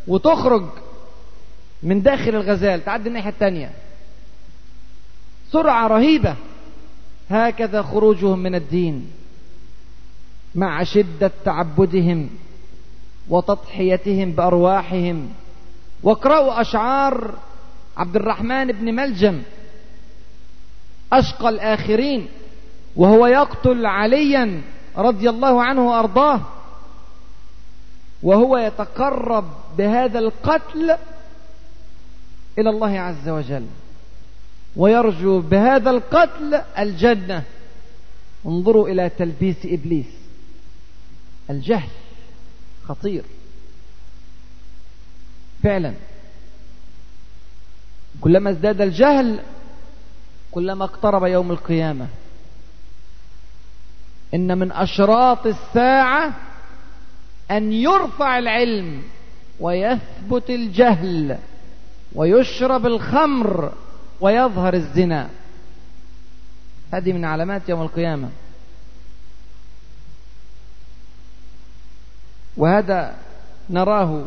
وتخرج 0.07 0.65
من 1.83 2.01
داخل 2.01 2.29
الغزال. 2.35 2.85
تعدي 2.85 3.09
الناحية 3.09 3.29
التانية. 3.29 3.71
سرعة 5.51 5.87
رهيبة. 5.87 6.35
هكذا 7.29 7.81
خروجهم 7.81 8.39
من 8.39 8.55
الدين. 8.55 9.11
مع 10.55 10.83
شدة 10.83 11.31
تعبدهم 11.45 12.29
وتضحيتهم 13.29 14.31
بأرواحهم. 14.31 15.29
واقرأوا 16.03 16.61
أشعار 16.61 17.35
عبد 17.97 18.15
الرحمن 18.15 18.67
بن 18.67 18.95
ملجم 18.95 19.41
أشقى 21.13 21.49
الآخرين 21.49 22.27
وهو 22.95 23.27
يقتل 23.27 23.85
عليا 23.85 24.61
رضي 24.97 25.29
الله 25.29 25.63
عنه 25.63 25.87
وأرضاه. 25.87 26.41
وهو 28.23 28.57
يتقرب 28.57 29.45
بهذا 29.77 30.19
القتل 30.19 30.97
إلى 32.59 32.69
الله 32.69 32.99
عز 32.99 33.29
وجل 33.29 33.65
ويرجو 34.75 35.39
بهذا 35.39 35.89
القتل 35.89 36.61
الجنة. 36.79 37.43
انظروا 38.45 38.89
إلى 38.89 39.09
تلبيس 39.09 39.57
إبليس. 39.65 40.22
الجهل 41.49 41.89
خطير. 42.87 43.23
فعلا. 45.63 45.93
كلما 48.21 48.49
ازداد 48.49 48.81
الجهل 48.81 49.39
كلما 50.51 50.85
اقترب 50.85 51.25
يوم 51.25 51.51
القيامة. 51.51 52.07
إن 54.33 54.57
من 54.57 54.71
أشراط 54.71 55.47
الساعة 55.47 56.33
أن 57.51 57.73
يرفع 57.73 58.39
العلم 58.39 59.03
ويثبت 59.59 60.49
الجهل 60.49 61.37
ويشرب 62.15 62.85
الخمر 62.85 63.73
ويظهر 64.21 64.73
الزنا. 64.73 65.29
هذه 66.93 67.13
من 67.13 67.25
علامات 67.25 67.69
يوم 67.69 67.81
القيامة. 67.81 68.29
وهذا 72.57 73.15
نراه 73.69 74.25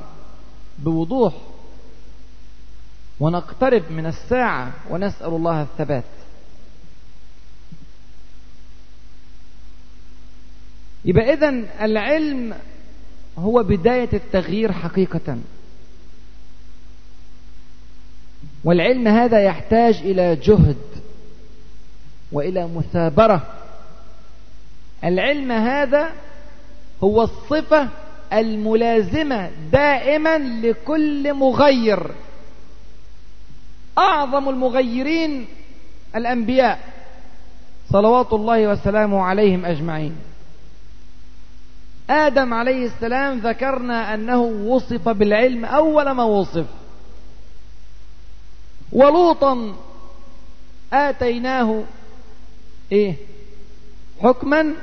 بوضوح 0.78 1.34
ونقترب 3.20 3.82
من 3.90 4.06
الساعة 4.06 4.72
ونسأل 4.90 5.28
الله 5.28 5.62
الثبات. 5.62 6.04
يبقى 11.04 11.32
إذن 11.32 11.66
العلم 11.80 12.54
هو 13.38 13.62
بداية 13.62 14.08
التغيير 14.12 14.72
حقيقة. 14.72 15.38
والعلم 18.64 19.08
هذا 19.08 19.44
يحتاج 19.44 19.94
إلى 19.94 20.36
جهد 20.36 20.76
وإلى 22.32 22.68
مثابرة. 22.68 23.46
العلم 25.04 25.52
هذا 25.52 26.12
هو 27.04 27.22
الصفة 27.22 27.88
الملازمة 28.32 29.50
دائما 29.72 30.38
لكل 30.38 31.34
مغير. 31.34 32.10
أعظم 33.98 34.48
المغيرين 34.48 35.46
الأنبياء 36.16 36.78
صلوات 37.92 38.32
الله 38.32 38.68
وسلامه 38.68 39.22
عليهم 39.22 39.64
أجمعين. 39.64 40.16
آدم 42.10 42.54
عليه 42.54 42.86
السلام 42.86 43.38
ذكرنا 43.38 44.14
أنه 44.14 44.42
وصف 44.42 45.08
بالعلم 45.08 45.64
أول 45.64 46.10
ما 46.10 46.24
وصف. 46.24 46.66
ولوطا 48.92 49.74
آتيناه 50.92 51.82
إيه؟ 52.92 53.14
حكما 54.22 54.74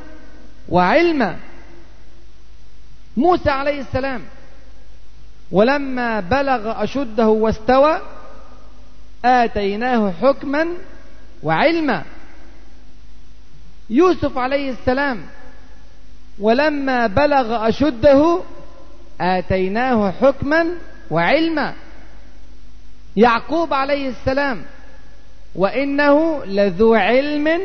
وعلما. 0.69 1.39
موسى 3.17 3.49
عليه 3.49 3.81
السلام. 3.81 4.21
ولما 5.51 6.19
بلغ 6.19 6.83
أشده 6.83 7.27
واستوى 7.27 8.01
آتيناه 9.25 10.11
حكما 10.21 10.67
وعلما. 11.43 12.03
يوسف 13.89 14.37
عليه 14.37 14.71
السلام 14.71 15.21
ولما 16.39 17.07
بلغ 17.07 17.69
أشده 17.69 18.39
آتيناه 19.21 20.11
حكما 20.11 20.67
وعلما. 21.11 21.73
يعقوب 23.15 23.73
عليه 23.73 24.09
السلام 24.09 24.63
وإنه 25.55 26.45
لذو 26.45 26.93
علم 26.93 27.61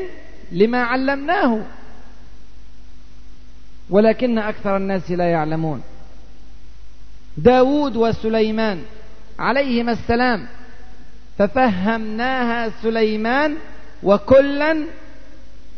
لما 0.52 0.82
علمناه. 0.82 1.60
ولكن 3.90 4.38
أكثر 4.38 4.76
الناس 4.76 5.10
لا 5.10 5.30
يعلمون. 5.30 5.82
داود 7.36 7.96
وسليمان 7.96 8.82
عليهما 9.38 9.92
السلام 9.92 10.46
ففهمناها 11.38 12.68
سليمان 12.82 13.56
وكلا 14.02 14.84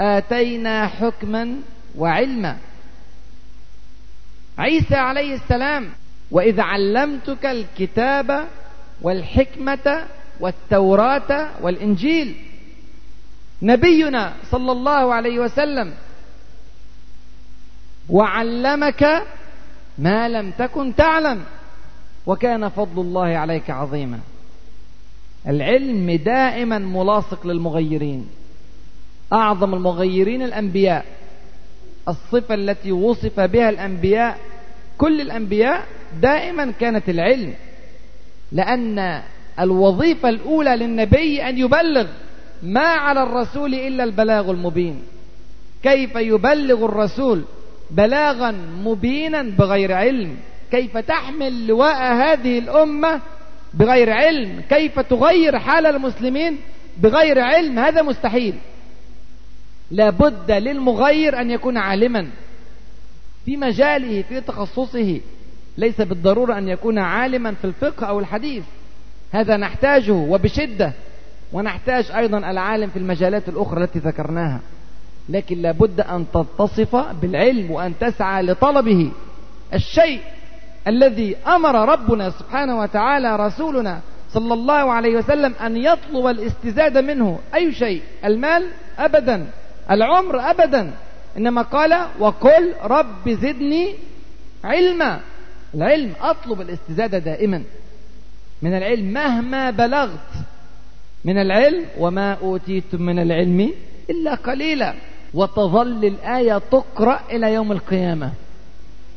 آتينا 0.01 0.87
حكما 0.87 1.57
وعلما. 1.99 2.57
عيسى 4.59 4.94
عليه 4.94 5.35
السلام 5.35 5.88
وإذ 6.31 6.61
علمتك 6.61 7.46
الكتاب 7.46 8.49
والحكمة 9.03 10.05
والتوراة 10.40 11.49
والإنجيل. 11.62 12.35
نبينا 13.62 14.33
صلى 14.51 14.73
الله 14.73 15.14
عليه 15.14 15.38
وسلم 15.38 15.92
وعلمك 18.11 19.23
ما 19.98 20.29
لم 20.29 20.50
تكن 20.58 20.94
تعلم 20.94 21.40
وكان 22.27 22.69
فضل 22.69 23.00
الله 23.02 23.27
عليك 23.27 23.71
عظيما. 23.71 24.19
العلم 25.48 26.11
دائما 26.11 26.79
ملاصق 26.79 27.46
للمغيرين 27.46 28.29
أعظم 29.33 29.75
المغيرين 29.75 30.42
الأنبياء. 30.42 31.04
الصفة 32.08 32.54
التي 32.54 32.92
وصف 32.92 33.40
بها 33.40 33.71
الأنبياء 33.71 34.38
كل 34.98 35.21
الأنبياء 35.21 35.87
دائما 36.23 36.73
كانت 36.81 37.08
العلم 37.08 37.54
لأن 38.52 39.23
الوظيفة 39.61 40.29
الأولى 40.29 40.77
للنبي 40.77 41.48
أن 41.48 41.58
يبلغ 41.58 42.06
ما 42.63 42.87
على 42.87 43.23
الرسول 43.23 43.75
إلا 43.75 44.04
البلاغ 44.04 44.50
المبين. 44.50 45.02
كيف 45.83 46.17
يبلغ 46.17 46.85
الرسول؟ 46.85 47.42
بلاغا 47.90 48.50
مبينا 48.84 49.42
بغير 49.42 49.92
علم. 49.92 50.36
كيف 50.70 50.96
تحمل 50.96 51.66
لواء 51.66 52.14
هذه 52.14 52.58
الأمة 52.58 53.20
بغير 53.74 54.10
علم؟ 54.10 54.62
كيف 54.70 55.00
تغير 55.00 55.58
حال 55.58 55.86
المسلمين 55.86 56.58
بغير 56.96 57.40
علم؟ 57.40 57.78
هذا 57.78 58.02
مستحيل. 58.02 58.54
لابد 59.90 60.50
للمغير 60.50 61.40
أن 61.40 61.50
يكون 61.50 61.76
عالما. 61.76 62.26
في 63.44 63.56
مجاله 63.56 64.22
في 64.22 64.40
تخصصه 64.40 65.20
ليس 65.78 66.00
بالضرورة 66.00 66.58
أن 66.58 66.68
يكون 66.68 66.98
عالما 66.98 67.54
في 67.54 67.64
الفقه 67.64 68.06
أو 68.06 68.20
الحديث. 68.20 68.64
هذا 69.32 69.56
نحتاجه 69.56 70.12
وبشدة. 70.12 70.92
ونحتاج 71.52 72.10
أيضا 72.10 72.38
العالم 72.38 72.90
في 72.90 72.98
المجالات 72.98 73.48
الأخرى 73.48 73.84
التي 73.84 73.98
ذكرناها. 73.98 74.60
لكن 75.31 75.62
لابد 75.62 76.00
أن 76.00 76.26
تتصف 76.35 76.96
بالعلم 76.96 77.70
وأن 77.70 77.92
تسعى 78.00 78.42
لطلبه. 78.42 79.10
الشيء 79.74 80.20
الذي 80.87 81.37
أمر 81.37 81.88
ربنا 81.88 82.31
سبحانه 82.31 82.81
وتعالى 82.81 83.37
رسولنا 83.37 84.00
صلى 84.33 84.54
الله 84.54 84.92
عليه 84.92 85.16
وسلم 85.16 85.54
أن 85.54 85.76
يطلب 85.76 86.26
الاستزادة 86.26 87.00
منه. 87.00 87.38
أي 87.54 87.72
شيء؟ 87.72 88.02
المال؟ 88.24 88.66
أبدا. 88.98 89.46
العمر؟ 89.90 90.50
أبدا. 90.50 90.92
إنما 91.37 91.62
قال 91.62 92.06
وقل 92.18 92.72
رب 92.83 93.28
زدني 93.28 93.94
علما. 94.64 95.20
العلم 95.74 96.12
أطلب 96.20 96.60
الاستزادة 96.60 97.18
دائما. 97.18 97.62
من 98.62 98.74
العلم 98.74 99.12
مهما 99.12 99.70
بلغت. 99.70 100.31
من 101.24 101.38
العلم 101.38 101.85
وما 101.98 102.33
أوتيتم 102.33 103.02
من 103.02 103.18
العلم 103.18 103.72
إلا 104.10 104.35
قليلا. 104.35 104.94
وتظل 105.35 106.04
الآية 106.04 106.58
تقرأ 106.58 107.20
إلى 107.31 107.52
يوم 107.52 107.72
القيامة. 107.72 108.33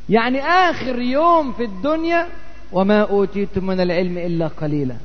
يعني 0.09 0.41
آخر 0.41 0.99
يوم 0.99 1.53
في 1.53 1.63
الدنيا 1.63 2.27
وما 2.71 3.01
أوتيتم 3.01 3.67
من 3.67 3.79
العلم 3.79 4.17
إلا 4.17 4.47
قليلا. 4.47 4.95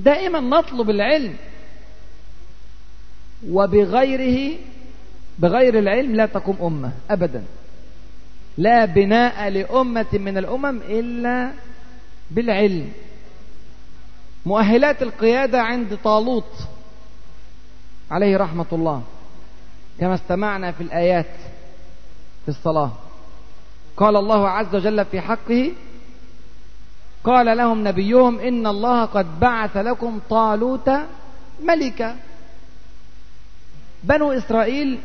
دائما 0.00 0.40
نطلب 0.40 0.90
العلم 0.90 1.34
وبغيره 3.48 4.56
بغير 5.38 5.78
العلم 5.78 6.16
لا 6.16 6.26
تقوم 6.26 6.56
أمة 6.62 6.92
أبدا. 7.10 7.42
لا 8.58 8.84
بناء 8.84 9.48
لأمة 9.48 10.06
من 10.12 10.38
الأمم 10.38 10.80
إلا 10.88 11.50
بالعلم. 12.30 12.92
مؤهلات 14.46 15.02
القيادة 15.02 15.62
عند 15.62 15.98
طالوت 16.04 16.52
عليه 18.10 18.36
رحمة 18.36 18.66
الله. 18.72 19.02
كما 19.98 20.14
استمعنا 20.14 20.72
في 20.72 20.80
الآيات 20.80 21.26
في 22.42 22.48
الصلاة. 22.48 22.92
قال 23.96 24.16
الله 24.16 24.48
عز 24.48 24.74
وجل 24.74 25.04
في 25.04 25.20
حقه 25.20 25.72
قال 27.24 27.56
لهم 27.56 27.88
نبيهم 27.88 28.38
إن 28.38 28.66
الله 28.66 29.04
قد 29.04 29.40
بعث 29.40 29.76
لكم 29.76 30.20
طالوت 30.30 30.90
ملكا. 31.62 32.16
بنو 34.04 34.32
إسرائيل 34.32 34.98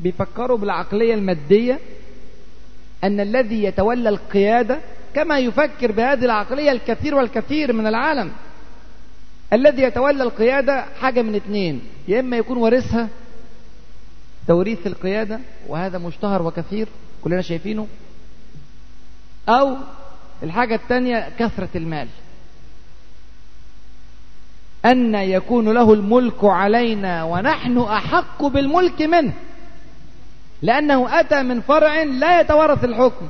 بيفكروا 0.00 0.58
بالعقلية 0.58 1.14
المادية 1.14 1.80
أن 3.04 3.20
الذي 3.20 3.64
يتولى 3.64 4.08
القيادة 4.08 4.80
كما 5.14 5.38
يفكر 5.38 5.92
بهذه 5.92 6.24
العقلية 6.24 6.72
الكثير 6.72 7.14
والكثير 7.14 7.72
من 7.72 7.86
العالم. 7.86 8.32
الذي 9.52 9.82
يتولى 9.82 10.22
القيادة 10.22 10.84
حاجة 11.00 11.22
من 11.22 11.34
اثنين 11.34 11.80
يا 12.08 12.20
إما 12.20 12.36
يكون 12.36 12.56
وارثها 12.56 13.08
توريث 14.46 14.86
القيادة 14.86 15.40
وهذا 15.68 15.98
مشتهر 15.98 16.42
وكثير 16.42 16.88
كلنا 17.24 17.42
شايفينه 17.42 17.86
أو 19.48 19.76
الحاجة 20.42 20.74
الثانية 20.74 21.28
كثرة 21.38 21.68
المال. 21.74 22.08
أن 24.84 25.14
يكون 25.14 25.68
له 25.68 25.92
الملك 25.92 26.44
علينا 26.44 27.24
ونحن 27.24 27.78
أحق 27.78 28.44
بالملك 28.44 29.02
منه 29.02 29.32
لأنه 30.62 31.20
أتى 31.20 31.42
من 31.42 31.60
فرع 31.60 32.02
لا 32.02 32.40
يتورث 32.40 32.84
الحكم. 32.84 33.28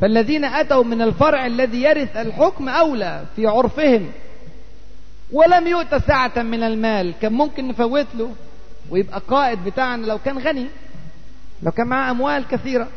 فالذين 0.00 0.44
أتوا 0.44 0.84
من 0.84 1.02
الفرع 1.02 1.46
الذي 1.46 1.82
يرث 1.82 2.16
الحكم 2.16 2.68
أولى 2.68 3.24
في 3.36 3.46
عرفهم 3.46 4.10
ولم 5.32 5.66
يؤت 5.66 5.94
سعة 5.94 6.42
من 6.42 6.62
المال 6.62 7.14
كان 7.20 7.32
ممكن 7.32 7.68
نفوت 7.68 8.06
له؟ 8.14 8.30
ويبقى 8.90 9.22
قائد 9.28 9.64
بتاعنا 9.64 10.06
لو 10.06 10.18
كان 10.18 10.38
غني 10.38 10.66
لو 11.62 11.70
كان 11.70 11.86
معاه 11.86 12.10
أموال 12.10 12.48
كثيرة. 12.48 12.88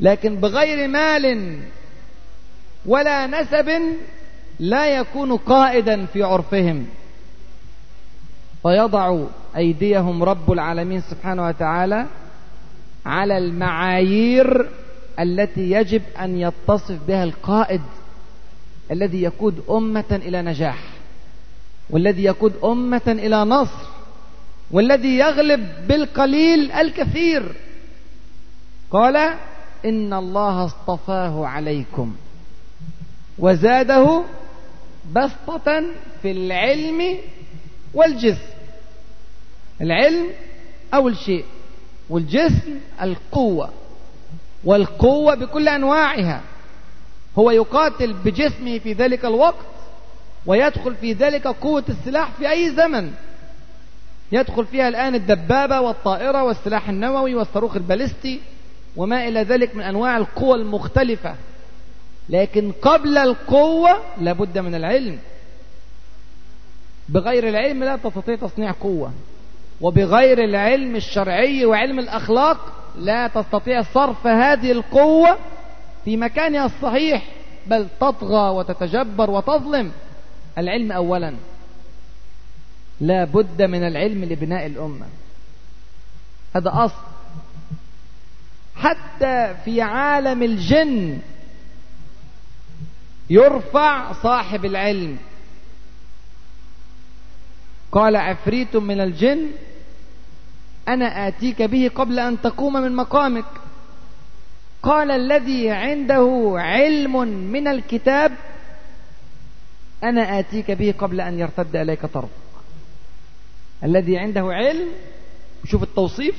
لكن 0.00 0.36
بغير 0.36 0.88
مال 0.88 1.58
ولا 2.86 3.26
نسب 3.26 3.80
لا 4.58 4.86
يكون 4.86 5.36
قائدا 5.36 6.06
في 6.06 6.22
عرفهم. 6.22 6.86
فيضع 8.62 9.24
أيديهم 9.56 10.22
رب 10.22 10.52
العالمين 10.52 11.00
سبحانه 11.00 11.46
وتعالى 11.46 12.06
على 13.06 13.38
المعايير 13.38 14.68
التي 15.20 15.70
يجب 15.70 16.02
أن 16.20 16.38
يتصف 16.38 16.98
بها 17.08 17.24
القائد 17.24 17.82
الذي 18.90 19.22
يقود 19.22 19.64
أمة 19.70 20.04
إلى 20.12 20.42
نجاح 20.42 20.78
والذي 21.90 22.24
يقود 22.24 22.52
أمة 22.64 23.02
إلى 23.06 23.44
نصر. 23.44 23.97
والذي 24.70 25.18
يغلب 25.18 25.68
بالقليل 25.88 26.72
الكثير. 26.72 27.54
قال 28.90 29.16
إن 29.84 30.12
الله 30.12 30.64
اصطفاه 30.64 31.46
عليكم 31.46 32.16
وزاده 33.38 34.22
بسطة 35.12 35.82
في 36.22 36.30
العلم 36.30 37.18
والجسم. 37.94 38.58
العلم 39.80 40.26
أول 40.94 41.16
شيء 41.16 41.44
والجسم 42.10 42.80
القوة 43.02 43.70
والقوة 44.64 45.34
بكل 45.34 45.68
أنواعها. 45.68 46.42
هو 47.38 47.50
يقاتل 47.50 48.12
بجسمه 48.12 48.78
في 48.78 48.92
ذلك 48.92 49.24
الوقت 49.24 49.66
ويدخل 50.46 50.94
في 50.94 51.12
ذلك 51.12 51.46
قوة 51.46 51.84
السلاح 51.88 52.30
في 52.38 52.50
أي 52.50 52.70
زمن. 52.70 53.12
يدخل 54.32 54.66
فيها 54.66 54.88
الآن 54.88 55.14
الدبابة 55.14 55.80
والطائرة 55.80 56.42
والسلاح 56.42 56.88
النووي 56.88 57.34
والصاروخ 57.34 57.76
البالستي 57.76 58.40
وما 58.96 59.28
إلى 59.28 59.42
ذلك 59.42 59.76
من 59.76 59.82
أنواع 59.82 60.16
القوى 60.16 60.54
المختلفة. 60.54 61.34
لكن 62.28 62.72
قبل 62.82 63.18
القوة 63.18 63.98
لابد 64.20 64.58
من 64.58 64.74
العلم. 64.74 65.18
بغير 67.08 67.48
العلم 67.48 67.84
لا 67.84 67.96
تستطيع 67.96 68.36
تصنيع 68.36 68.72
قوة. 68.72 69.12
وبغير 69.80 70.44
العلم 70.44 70.96
الشرعي 70.96 71.64
وعلم 71.66 71.98
الأخلاق 71.98 72.72
لا 72.98 73.28
تستطيع 73.28 73.82
صرف 73.82 74.26
هذه 74.26 74.72
القوة 74.72 75.38
في 76.04 76.16
مكانها 76.16 76.66
الصحيح. 76.66 77.22
بل 77.66 77.86
تطغى 78.00 78.50
وتتجبر 78.50 79.30
وتظلم. 79.30 79.92
العلم 80.58 80.92
أولا. 80.92 81.34
لا 83.00 83.24
بد 83.24 83.62
من 83.62 83.86
العلم 83.86 84.24
لبناء 84.24 84.66
الأمة. 84.66 85.06
هذا 86.56 86.70
أصل. 86.74 87.02
حتى 88.76 89.54
في 89.64 89.82
عالم 89.82 90.42
الجن 90.42 91.18
يرفع 93.30 94.12
صاحب 94.12 94.64
العلم. 94.64 95.16
قال 97.92 98.16
عفريت 98.16 98.76
من 98.76 99.00
الجن 99.00 99.46
أنا 100.88 101.28
آتيك 101.28 101.62
به 101.62 101.90
قبل 101.94 102.18
أن 102.18 102.40
تقوم 102.40 102.72
من 102.72 102.96
مقامك. 102.96 103.44
قال 104.82 105.10
الذي 105.10 105.70
عنده 105.70 106.52
علم 106.56 107.28
من 107.28 107.68
الكتاب 107.68 108.32
أنا 110.04 110.38
آتيك 110.38 110.70
به 110.70 110.94
قبل 110.98 111.20
أن 111.20 111.38
يرتد 111.38 111.76
إليك 111.76 112.06
طرفك 112.06 112.47
الذي 113.84 114.18
عنده 114.18 114.40
علم 114.40 114.88
شوف 115.64 115.82
التوصيف 115.82 116.34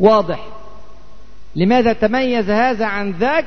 واضح. 0.00 0.48
لماذا 1.56 1.92
تميز 1.92 2.50
هذا 2.50 2.86
عن 2.86 3.10
ذاك؟ 3.10 3.46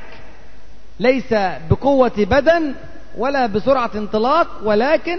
ليس 1.00 1.32
بقوة 1.70 2.12
بدن 2.16 2.74
ولا 3.16 3.46
بسرعة 3.46 3.90
انطلاق 3.94 4.48
ولكن 4.64 5.18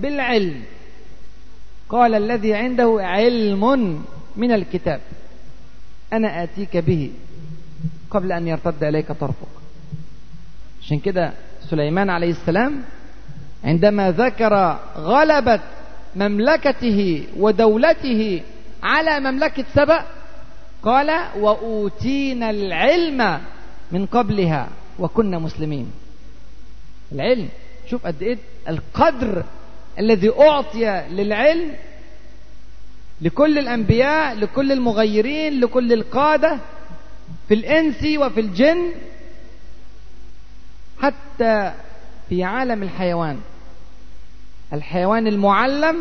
بالعلم. 0.00 0.62
قال 1.88 2.14
الذي 2.14 2.54
عنده 2.54 2.96
علم 3.00 4.04
من 4.36 4.52
الكتاب. 4.52 5.00
أنا 6.12 6.42
آتيك 6.42 6.76
به 6.76 7.10
قبل 8.10 8.32
أن 8.32 8.48
يرتد 8.48 8.84
إليك 8.84 9.12
طرفك. 9.12 9.48
عشان 10.82 10.98
كده 10.98 11.32
سليمان 11.70 12.10
عليه 12.10 12.30
السلام 12.30 12.82
عندما 13.64 14.10
ذكر 14.10 14.78
غلبة 14.96 15.60
مملكته 16.16 17.26
ودولته 17.36 18.42
على 18.82 19.20
مملكة 19.20 19.64
سبأ 19.74 20.04
قال 20.82 21.10
وأوتينا 21.40 22.50
العلم 22.50 23.40
من 23.92 24.06
قبلها 24.06 24.68
وكنا 24.98 25.38
مسلمين. 25.38 25.90
العلم 27.12 27.48
شوف 27.90 28.06
قد 28.06 28.22
إيه 28.22 28.38
القدر 28.68 29.44
الذي 29.98 30.30
أعطي 30.40 31.04
للعلم 31.10 31.74
لكل 33.20 33.58
الأنبياء 33.58 34.34
لكل 34.34 34.72
المغيرين 34.72 35.60
لكل 35.60 35.92
القادة 35.92 36.58
في 37.48 37.54
الإنس 37.54 37.96
وفي 38.18 38.40
الجن 38.40 38.92
حتى 41.02 41.72
في 42.28 42.44
عالم 42.44 42.82
الحيوان. 42.82 43.38
الحيوان 44.72 45.26
المعلم 45.26 45.96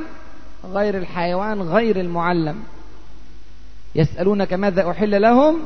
غير 0.65 0.97
الحيوان 0.97 1.61
غير 1.61 1.99
المعلم. 1.99 2.55
يسألونك 3.95 4.53
ماذا 4.53 4.91
أحل 4.91 5.21
لهم؟ 5.21 5.59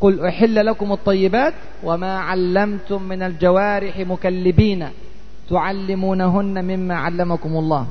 قل 0.00 0.26
أحل 0.26 0.66
لكم 0.66 0.92
الطيبات 0.92 1.54
وما 1.82 2.18
علمتم 2.18 3.02
من 3.02 3.22
الجوارح 3.22 3.98
مكلبين 3.98 4.88
تعلمونهن 5.50 6.64
مما 6.64 6.94
علمكم 6.94 7.56
الله. 7.56 7.86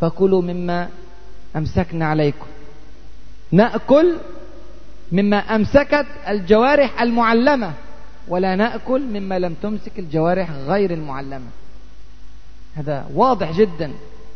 فكلوا 0.00 0.42
مما 0.42 0.88
أمسكنا 1.56 2.06
عليكم. 2.06 2.46
نأكل 3.52 4.16
مما 5.12 5.36
أمسكت 5.36 6.06
الجوارح 6.28 7.02
المعلمة 7.02 7.72
ولا 8.28 8.56
نأكل 8.56 9.02
مما 9.02 9.38
لم 9.38 9.54
تمسك 9.62 9.98
الجوارح 9.98 10.50
غير 10.50 10.90
المعلمة. 10.90 11.46
هذا 12.74 13.10
واضح 13.14 13.52
جدا. 13.52 13.92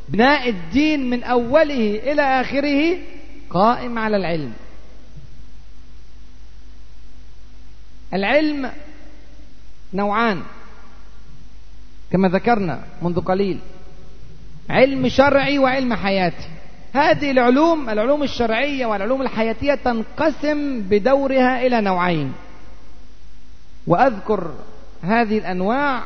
بناء 0.08 0.48
الدين 0.48 1.10
من 1.10 1.24
أوله 1.24 2.12
إلى 2.12 2.22
آخره 2.22 2.98
قائم 3.50 3.98
على 3.98 4.16
العلم. 4.16 4.52
العلم 8.14 8.70
نوعان. 9.94 10.42
كما 12.12 12.28
ذكرنا 12.28 12.84
منذ 13.02 13.20
قليل 13.20 13.58
علم 14.70 15.08
شرعي 15.08 15.58
وعلم 15.58 15.94
حياتي. 15.94 16.48
هذه 16.92 17.30
العلوم 17.30 17.90
العلوم 17.90 18.22
الشرعية 18.22 18.86
والعلوم 18.86 19.22
الحياتية 19.22 19.74
تنقسم 19.74 20.80
بدورها 20.80 21.66
إلى 21.66 21.80
نوعين. 21.80 22.32
وأذكر 23.86 24.54
هذه 25.02 25.38
الأنواع 25.38 26.02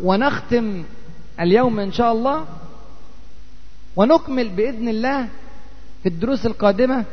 ونختم 0.00 0.84
اليوم 1.40 1.80
إن 1.80 1.92
شاء 1.92 2.12
الله 2.12 2.44
ونكمل 3.96 4.48
بإذن 4.48 4.88
الله 4.88 5.28
في 6.02 6.08
الدروس 6.08 6.46
القادمة 6.46 7.04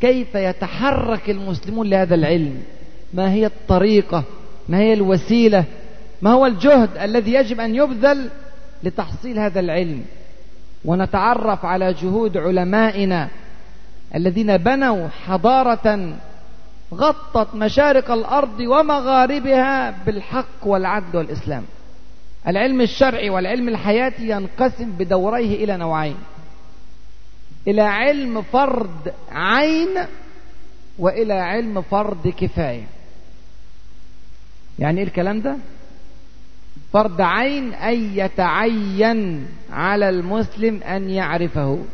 كيف 0.00 0.34
يتحرك 0.34 1.30
المسلمون 1.30 1.90
لهذا 1.90 2.14
العلم؟ 2.14 2.62
ما 3.14 3.32
هي 3.32 3.46
الطريقة؟ 3.46 4.24
ما 4.68 4.78
هي 4.78 4.92
الوسيلة؟ 4.92 5.64
ما 6.22 6.30
هو 6.30 6.46
الجهد 6.46 6.96
الذي 6.96 7.32
يجب 7.32 7.60
أن 7.60 7.74
يبذل 7.74 8.30
لتحصيل 8.82 9.38
هذا 9.38 9.60
العلم؟ 9.60 10.04
ونتعرف 10.84 11.64
على 11.64 11.92
جهود 11.92 12.36
علمائنا 12.36 13.28
الذين 14.14 14.56
بنوا 14.56 15.08
حضارة 15.08 16.16
غطت 16.94 17.54
مشارق 17.54 18.10
الأرض 18.10 18.60
ومغاربها 18.60 19.90
بالحق 20.06 20.66
والعدل 20.66 21.16
والإسلام. 21.16 21.64
العلم 22.48 22.80
الشرعي 22.80 23.30
والعلم 23.30 23.68
الحياتي 23.68 24.28
ينقسم 24.28 24.90
بدوريه 24.98 25.64
إلى 25.64 25.76
نوعين. 25.76 26.16
إلى 27.68 27.82
علم 27.82 28.42
فرض 28.42 29.12
عين 29.32 29.88
وإلى 30.98 31.34
علم 31.34 31.82
فرض 31.82 32.28
كفاية. 32.28 32.84
يعني 34.78 35.00
إيه 35.00 35.06
الكلام 35.06 35.40
ده؟ 35.40 35.56
فرض 36.92 37.20
عين 37.20 37.74
أي 37.74 38.18
يتعين 38.18 39.48
على 39.70 40.08
المسلم 40.08 40.82
أن 40.82 41.10
يعرفه. 41.10 41.84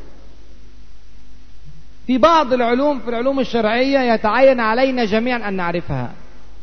في 2.07 2.19
بعض 2.19 2.53
العلوم 2.53 3.01
في 3.01 3.09
العلوم 3.09 3.41
الشرعية 3.41 4.13
يتعين 4.15 4.61
علينا 4.61 5.05
جميعا 5.05 5.49
أن 5.49 5.55
نعرفها. 5.55 6.13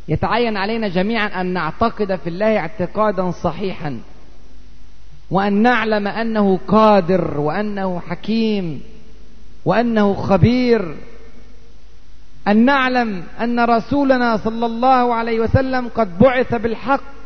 يتعين 0.08 0.58
علينا 0.58 0.88
جميعا 0.88 1.42
أن 1.42 1.46
نعتقد 1.46 2.16
في 2.16 2.30
الله 2.30 2.58
اعتقادا 2.58 3.32
صحيحا 3.32 4.00
وأن 5.32 5.54
نعلم 5.54 6.08
أنه 6.08 6.60
قادر 6.68 7.40
وأنه 7.40 8.00
حكيم 8.00 8.82
وأنه 9.66 10.14
خبير 10.14 10.96
أن 12.48 12.66
نعلم 12.66 13.24
أن 13.42 13.60
رسولنا 13.60 14.38
صلى 14.38 14.66
الله 14.66 15.14
عليه 15.14 15.40
وسلم 15.40 15.88
قد 15.96 16.20
بعث 16.20 16.56
بالحق 16.56 17.22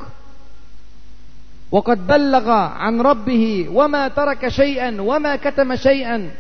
وقد 1.71 2.07
بلغ 2.07 2.49
عن 2.51 3.01
ربه 3.01 3.67
وما 3.73 4.07
ترك 4.07 4.47
شيئا 4.47 5.01
وما 5.01 5.35
كتم 5.35 5.75
شيئا. 5.75 6.31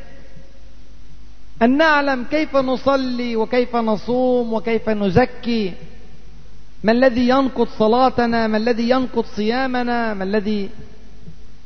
أن 1.61 1.77
نعلم 1.77 2.23
كيف 2.31 2.55
نصلي 2.55 3.35
وكيف 3.35 3.75
نصوم 3.75 4.53
وكيف 4.53 4.89
نزكي. 4.89 5.73
ما 6.85 6.91
الذي 6.91 7.29
ينقض 7.29 7.67
صلاتنا؟ 7.67 8.47
ما 8.47 8.57
الذي 8.57 8.89
ينقض 8.89 9.25
صيامنا؟ 9.25 10.13
ما 10.13 10.23
الذي 10.23 10.69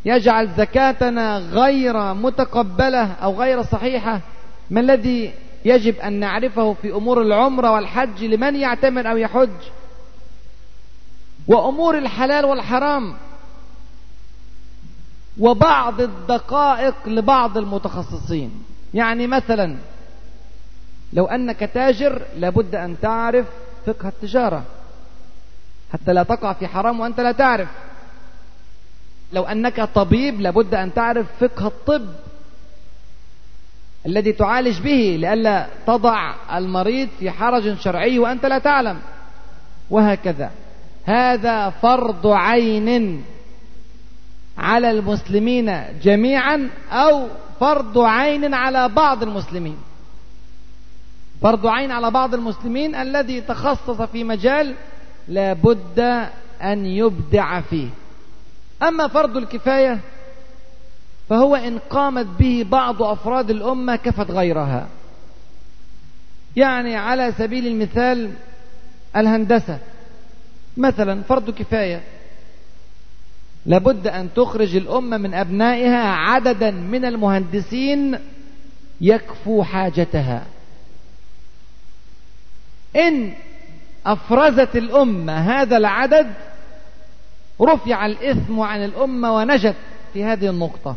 يجعل 0.05 0.49
زكاتنا 0.57 1.37
غير 1.37 2.13
متقبلة 2.13 3.11
أو 3.13 3.41
غير 3.41 3.63
صحيحة؟ 3.63 4.21
ما 4.69 4.79
الذي 4.79 5.33
يجب 5.65 5.95
أن 5.95 6.13
نعرفه 6.13 6.73
في 6.73 6.91
أمور 6.91 7.21
العمرة 7.21 7.71
والحج 7.71 8.23
لمن 8.23 8.55
يعتمر 8.55 9.11
أو 9.11 9.17
يحج؟ 9.17 9.49
وأمور 11.47 11.97
الحلال 11.97 12.45
والحرام؟ 12.45 13.13
وبعض 15.39 16.01
الدقائق 16.01 16.95
لبعض 17.07 17.57
المتخصصين. 17.57 18.63
يعني 18.93 19.27
مثلا 19.27 19.75
لو 21.13 21.25
أنك 21.25 21.69
تاجر 21.73 22.21
لابد 22.37 22.75
أن 22.75 22.95
تعرف 23.01 23.45
فقه 23.85 24.07
التجارة. 24.07 24.63
حتى 25.93 26.13
لا 26.13 26.23
تقع 26.23 26.53
في 26.53 26.67
حرام 26.67 26.99
وأنت 26.99 27.19
لا 27.19 27.31
تعرف. 27.31 27.67
لو 29.33 29.43
أنك 29.43 29.81
طبيب 29.81 30.41
لابد 30.41 30.75
أن 30.75 30.93
تعرف 30.93 31.27
فقه 31.39 31.67
الطب 31.67 32.05
الذي 34.05 34.31
تعالج 34.31 34.79
به 34.79 35.17
لئلا 35.19 35.67
تضع 35.87 36.33
المريض 36.53 37.09
في 37.19 37.31
حرج 37.31 37.79
شرعي 37.79 38.19
وأنت 38.19 38.45
لا 38.45 38.59
تعلم. 38.59 38.99
وهكذا. 39.89 40.51
هذا 41.05 41.69
فرض 41.69 42.27
عين 42.27 43.23
على 44.57 44.91
المسلمين 44.91 45.83
جميعا 46.03 46.69
أو 46.91 47.27
فرض 47.59 47.97
عين 47.97 48.53
على 48.53 48.89
بعض 48.89 49.23
المسلمين. 49.23 49.77
فرض 51.41 51.67
عين 51.67 51.91
على 51.91 52.11
بعض 52.11 52.33
المسلمين 52.33 52.95
الذي 52.95 53.41
تخصص 53.41 54.01
في 54.01 54.23
مجال 54.23 54.75
لابد 55.29 55.99
أن 56.61 56.85
يبدع 56.85 57.61
فيه. 57.61 57.87
أما 58.83 59.07
فرض 59.07 59.37
الكفاية 59.37 59.99
فهو 61.29 61.55
إن 61.55 61.79
قامت 61.89 62.25
به 62.39 62.65
بعض 62.69 63.03
أفراد 63.03 63.49
الأمة 63.49 63.95
كفت 63.95 64.31
غيرها. 64.31 64.87
يعني 66.55 66.95
على 66.95 67.33
سبيل 67.37 67.67
المثال 67.67 68.31
الهندسة. 69.15 69.79
مثلا 70.77 71.21
فرض 71.21 71.49
كفاية. 71.49 72.03
لابد 73.65 74.07
أن 74.07 74.29
تخرج 74.35 74.75
الأمة 74.75 75.17
من 75.17 75.33
أبنائها 75.33 76.03
عددا 76.03 76.71
من 76.71 77.05
المهندسين 77.05 78.19
يكفو 79.01 79.63
حاجتها. 79.63 80.45
إن 82.95 83.33
أفرزت 84.05 84.75
الأمة 84.75 85.33
هذا 85.33 85.77
العدد 85.77 86.27
رفع 87.61 88.05
الإثم 88.05 88.59
عن 88.59 88.85
الأمة 88.85 89.35
ونجت 89.35 89.75
في 90.13 90.23
هذه 90.23 90.49
النقطة. 90.49 90.95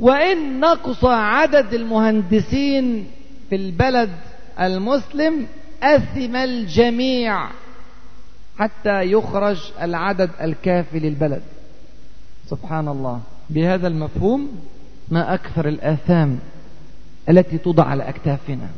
وإن 0.00 0.60
نقص 0.60 1.04
عدد 1.04 1.74
المهندسين 1.74 3.06
في 3.50 3.56
البلد 3.56 4.10
المسلم 4.60 5.46
أثم 5.82 6.36
الجميع 6.36 7.48
حتى 8.58 9.02
يخرج 9.02 9.72
العدد 9.82 10.30
الكافي 10.40 10.98
للبلد. 10.98 11.42
سبحان 12.50 12.88
الله. 12.88 13.20
بهذا 13.50 13.88
المفهوم 13.88 14.60
ما 15.08 15.34
أكثر 15.34 15.68
الآثام 15.68 16.38
التي 17.28 17.58
توضع 17.58 17.84
على 17.84 18.08
أكتافنا. 18.08 18.68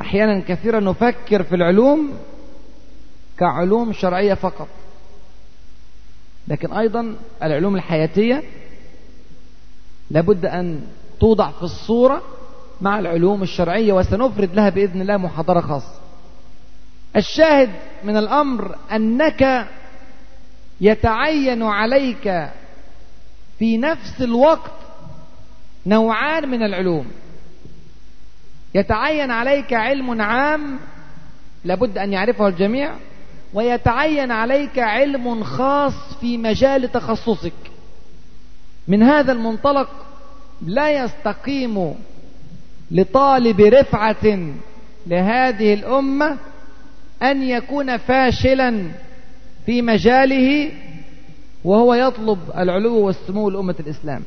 أحيانا 0.00 0.40
كثيرا 0.48 0.80
نفكر 0.80 1.42
في 1.42 1.54
العلوم 1.54 2.12
كعلوم 3.38 3.92
شرعية 3.92 4.34
فقط. 4.34 4.68
لكن 6.48 6.72
أيضا 6.72 7.16
العلوم 7.42 7.74
الحياتية 7.74 8.42
لابد 10.10 10.46
أن 10.46 10.80
توضع 11.20 11.50
في 11.50 11.62
الصورة 11.62 12.22
مع 12.80 12.98
العلوم 12.98 13.42
الشرعية 13.42 13.92
وسنفرد 13.92 14.54
لها 14.54 14.68
بإذن 14.68 15.00
الله 15.00 15.16
محاضرة 15.16 15.60
خاصة. 15.60 16.00
الشاهد 17.16 17.70
من 18.04 18.16
الأمر 18.16 18.76
أنك 18.92 19.68
يتعين 20.80 21.62
عليك 21.62 22.50
في 23.58 23.78
نفس 23.78 24.20
الوقت 24.22 24.70
نوعان 25.86 26.48
من 26.48 26.62
العلوم. 26.62 27.06
يتعين 28.74 29.30
عليك 29.30 29.72
علم 29.72 30.22
عام 30.22 30.78
لابد 31.64 31.98
أن 31.98 32.12
يعرفه 32.12 32.48
الجميع 32.48 32.94
ويتعين 33.54 34.30
عليك 34.30 34.78
علم 34.78 35.44
خاص 35.44 36.14
في 36.20 36.36
مجال 36.36 36.92
تخصصك. 36.92 37.52
من 38.88 39.02
هذا 39.02 39.32
المنطلق 39.32 39.88
لا 40.66 41.04
يستقيم 41.04 41.94
لطالب 42.90 43.60
رفعة 43.60 44.38
لهذه 45.06 45.74
الأمة 45.74 46.36
أن 47.22 47.42
يكون 47.42 47.96
فاشلا 47.96 48.90
في 49.66 49.82
مجاله 49.82 50.70
وهو 51.64 51.94
يطلب 51.94 52.38
العلو 52.58 52.98
والسمو 52.98 53.50
لأمة 53.50 53.74
الإسلام 53.80 54.22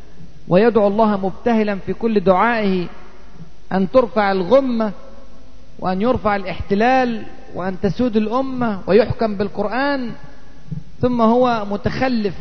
ويدعو 0.48 0.88
الله 0.88 1.18
مبتهلا 1.18 1.76
في 1.76 1.94
كل 1.94 2.20
دعائه 2.20 2.88
أن 3.72 3.92
ترفع 3.92 4.32
الغمة 4.32 4.92
وأن 5.80 6.02
يرفع 6.02 6.36
الاحتلال 6.36 7.26
وأن 7.56 7.76
تسود 7.82 8.18
الأمة 8.18 8.82
ويحكم 8.88 9.36
بالقرآن 9.36 10.12
ثم 11.02 11.22
هو 11.22 11.66
متخلف 11.70 12.36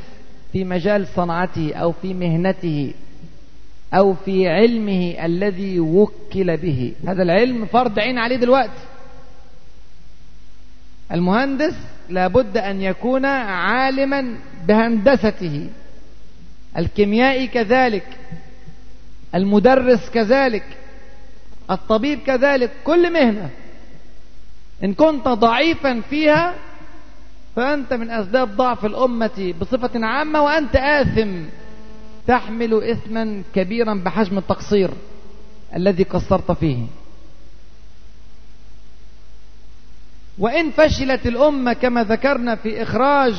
في 0.53 0.65
مجال 0.65 1.07
صنعته 1.07 1.75
أو 1.75 1.93
في 1.93 2.15
مهنته 2.15 2.95
أو 3.95 4.15
في 4.15 4.49
علمه 4.49 5.25
الذي 5.25 5.81
وكل 5.81 6.57
به. 6.57 6.93
هذا 7.09 7.23
العلم 7.23 7.67
فرض 7.67 7.99
عين 7.99 8.19
عليه 8.19 8.37
دلوقتي. 8.37 8.83
المهندس 11.13 11.75
لابد 12.09 12.57
أن 12.57 12.83
يكون 12.83 13.25
عالما 13.25 14.37
بهندسته. 14.69 15.69
الكيميائي 16.79 17.47
كذلك 17.47 18.07
المدرس 19.35 20.11
كذلك. 20.11 20.65
الطبيب 21.71 22.19
كذلك 22.19 22.71
كل 22.85 23.13
مهنة. 23.13 23.51
إن 24.85 24.95
كنت 24.95 25.29
ضعيفا 25.29 26.01
فيها 26.11 26.55
فأنت 27.57 27.93
من 27.93 28.11
أسباب 28.11 28.57
ضعف 28.57 28.85
الأمة 28.85 29.55
بصفة 29.61 30.07
عامة 30.07 30.43
وأنت 30.43 30.77
آثم. 30.77 31.43
تحمل 32.27 32.83
إثما 32.91 33.43
كبيرا 33.55 33.95
بحجم 33.95 34.39
التقصير 34.39 34.91
الذي 35.77 36.03
قصرت 36.03 36.53
فيه. 36.53 36.87
وإن 40.39 40.71
فشلت 40.71 41.27
الأمة 41.27 41.73
كما 41.73 42.05
ذكرنا 42.05 42.55
في 42.55 42.83
إخراج 42.83 43.35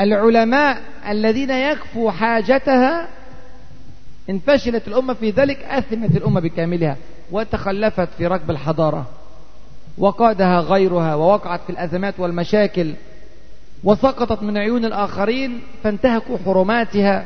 العلماء 0.00 0.82
الذين 1.08 1.50
يكفوا 1.50 2.10
حاجتها 2.10 3.08
إن 4.30 4.38
فشلت 4.38 4.88
الأمة 4.88 5.14
في 5.14 5.30
ذلك 5.30 5.62
أثمت 5.62 6.16
الأمة 6.16 6.40
بكاملها 6.40 6.96
وتخلفت 7.30 8.08
في 8.18 8.26
ركب 8.26 8.50
الحضارة 8.50 9.06
وقادها 9.98 10.60
غيرها 10.60 11.14
ووقعت 11.14 11.60
في 11.60 11.70
الأزمات 11.70 12.20
والمشاكل 12.20 12.94
وسقطت 13.84 14.42
من 14.42 14.58
عيون 14.58 14.84
الآخرين 14.84 15.60
فانتهكوا 15.82 16.38
حرماتها 16.44 17.24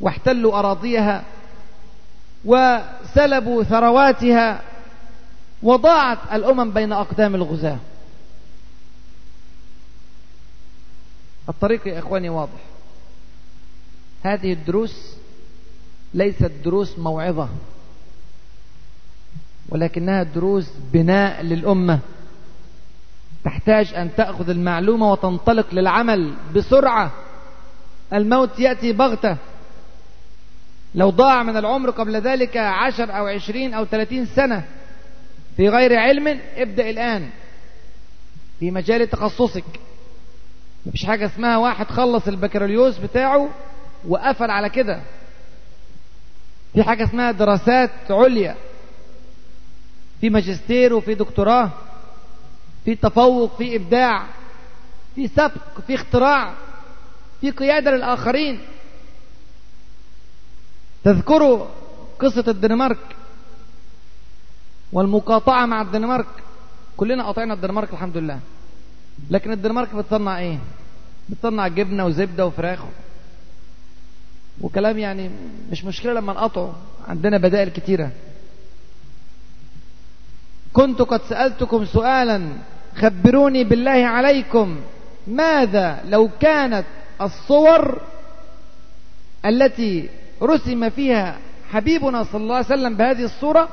واحتلوا 0.00 0.58
أراضيها 0.58 1.24
وسلبوا 2.44 3.62
ثرواتها 3.62 4.60
وضاعت 5.62 6.18
الأمم 6.32 6.70
بين 6.70 6.92
أقدام 6.92 7.34
الغزاة. 7.34 7.78
الطريق 11.48 11.88
يا 11.88 11.98
إخواني 11.98 12.28
واضح. 12.28 12.60
هذه 14.22 14.52
الدروس 14.52 15.19
ليست 16.14 16.52
دروس 16.64 16.98
موعظة 16.98 17.48
ولكنها 19.68 20.22
دروس 20.22 20.70
بناء 20.92 21.42
للأمة. 21.42 21.98
تحتاج 23.44 23.94
أن 23.94 24.10
تأخذ 24.16 24.50
المعلومة 24.50 25.12
وتنطلق 25.12 25.66
للعمل 25.74 26.34
بسرعة. 26.54 27.12
الموت 28.12 28.58
يأتي 28.58 28.92
بغتة. 28.92 29.36
لو 30.94 31.10
ضاع 31.10 31.42
من 31.42 31.56
العمر 31.56 31.90
قبل 31.90 32.16
ذلك 32.16 32.56
عشر 32.56 33.16
أو 33.18 33.26
عشرين 33.26 33.74
أو 33.74 33.84
ثلاثين 33.84 34.26
سنة 34.26 34.64
في 35.56 35.68
غير 35.68 35.98
علم 35.98 36.40
ابدأ 36.56 36.90
الآن 36.90 37.30
في 38.60 38.70
مجال 38.70 39.10
تخصصك. 39.10 39.64
مفيش 40.86 41.04
حاجة 41.04 41.26
اسمها 41.26 41.56
واحد 41.56 41.86
خلص 41.86 42.28
البكالوريوس 42.28 42.98
بتاعه 42.98 43.48
وقفل 44.08 44.50
على 44.50 44.68
كده. 44.68 45.00
في 46.72 46.82
حاجة 46.82 47.04
اسمها 47.04 47.30
دراسات 47.30 47.90
عليا. 48.10 48.56
في 50.20 50.30
ماجستير 50.30 50.94
وفي 50.94 51.14
دكتوراه. 51.14 51.70
في 52.84 52.94
تفوق 52.94 53.56
في 53.56 53.76
إبداع. 53.76 54.26
في 55.14 55.28
سبق 55.28 55.80
في 55.86 55.94
اختراع. 55.94 56.54
في 57.40 57.50
قيادة 57.50 57.90
للآخرين. 57.90 58.60
تذكروا 61.04 61.66
قصة 62.20 62.44
الدنمارك 62.48 63.16
والمقاطعة 64.92 65.66
مع 65.66 65.82
الدنمارك. 65.82 66.26
كلنا 66.96 67.24
قاطعنا 67.24 67.54
الدنمارك 67.54 67.92
الحمد 67.92 68.16
لله. 68.16 68.40
لكن 69.30 69.52
الدنمارك 69.52 69.94
بتصنع 69.94 70.38
إيه؟ 70.38 70.58
بتصنع 71.28 71.68
جبنة 71.68 72.06
وزبدة 72.06 72.46
وفراخ. 72.46 72.78
وكلام 74.60 74.98
يعني 74.98 75.30
مش 75.70 75.84
مشكلة 75.84 76.12
لما 76.12 76.32
نقطعه. 76.32 76.74
عندنا 77.08 77.38
بدائل 77.38 77.68
كتيرة. 77.68 78.10
كنت 80.72 81.02
قد 81.02 81.20
سألتكم 81.28 81.84
سؤالا 81.84 82.48
خبروني 82.96 83.64
بالله 83.64 84.06
عليكم 84.06 84.80
ماذا 85.26 86.04
لو 86.08 86.30
كانت 86.40 86.84
الصور 87.20 88.00
التي 89.44 90.08
رسم 90.42 90.90
فيها 90.90 91.38
حبيبنا 91.70 92.24
صلى 92.24 92.42
الله 92.42 92.54
عليه 92.54 92.66
وسلم 92.66 92.96
بهذه 92.96 93.24
الصورة 93.24 93.68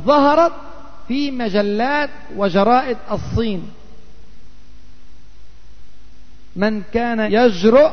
ظهرت 0.00 0.52
في 1.08 1.30
مجلات 1.30 2.10
وجرائد 2.36 2.96
الصين؟ 3.10 3.70
من 6.56 6.82
كان 6.94 7.32
يجرؤ 7.32 7.90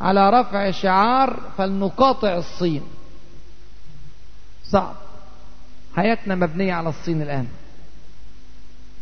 على 0.00 0.30
رفع 0.30 0.70
شعار 0.70 1.40
فلنقاطع 1.58 2.36
الصين. 2.36 2.82
صعب. 4.64 4.94
حياتنا 5.96 6.34
مبنية 6.34 6.72
على 6.72 6.88
الصين 6.88 7.22
الآن. 7.22 7.46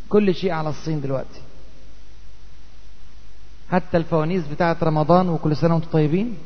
كل 0.08 0.34
شيء 0.34 0.50
على 0.50 0.68
الصين 0.68 1.00
دلوقتي. 1.00 1.40
حتى 3.70 3.96
الفوانيس 3.96 4.46
بتاعة 4.46 4.76
رمضان 4.82 5.28
وكل 5.28 5.56
سنة 5.56 5.74
وأنتم 5.74 5.90
طيبين. 5.90 6.36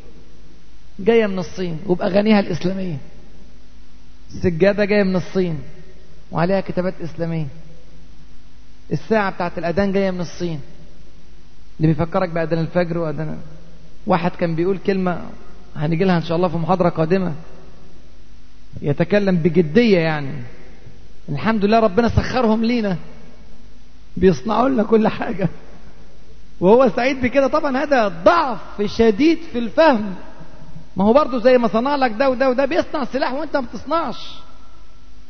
جاية 0.98 1.26
من 1.26 1.38
الصين 1.38 1.80
وبأغانيها 1.86 2.40
الإسلامية. 2.40 2.98
السجادة 4.34 4.84
جاية 4.84 5.02
من 5.02 5.16
الصين 5.16 5.62
وعليها 6.30 6.60
كتابات 6.60 6.94
إسلامية. 7.00 7.46
الساعة 8.92 9.30
بتاعة 9.30 9.52
الأذان 9.58 9.92
جاية 9.92 10.10
من 10.10 10.20
الصين. 10.20 10.60
اللي 11.80 11.92
بيفكرك 11.92 12.28
بأذان 12.28 12.58
الفجر 12.58 12.98
وأذان 12.98 13.38
واحد 14.06 14.30
كان 14.30 14.54
بيقول 14.54 14.78
كلمة 14.78 15.22
هنيجي 15.76 16.04
لها 16.04 16.16
إن 16.16 16.22
شاء 16.22 16.36
الله 16.36 16.48
في 16.48 16.56
محاضرة 16.56 16.88
قادمة. 16.88 17.32
يتكلم 18.82 19.36
بجدية 19.36 19.98
يعني. 19.98 20.42
الحمد 21.28 21.64
لله 21.64 21.80
ربنا 21.80 22.08
سخرهم 22.08 22.64
لينا. 22.64 22.96
بيصنعوا 24.16 24.68
لنا 24.68 24.82
كل 24.82 25.08
حاجة. 25.08 25.48
وهو 26.60 26.88
سعيد 26.96 27.20
بكده. 27.20 27.46
طبعا 27.46 27.76
هذا 27.76 28.08
ضعف 28.08 28.82
شديد 28.84 29.38
في 29.52 29.58
الفهم. 29.58 30.14
ما 30.96 31.04
هو 31.04 31.12
برضه 31.12 31.38
زي 31.38 31.58
ما 31.58 31.68
صنع 31.68 31.96
لك 31.96 32.12
ده 32.12 32.30
وده 32.30 32.50
وده. 32.50 32.64
بيصنع 32.64 33.04
سلاح 33.04 33.32
وانت 33.32 33.56
ما 33.56 33.66
بتصنعش. 33.72 34.34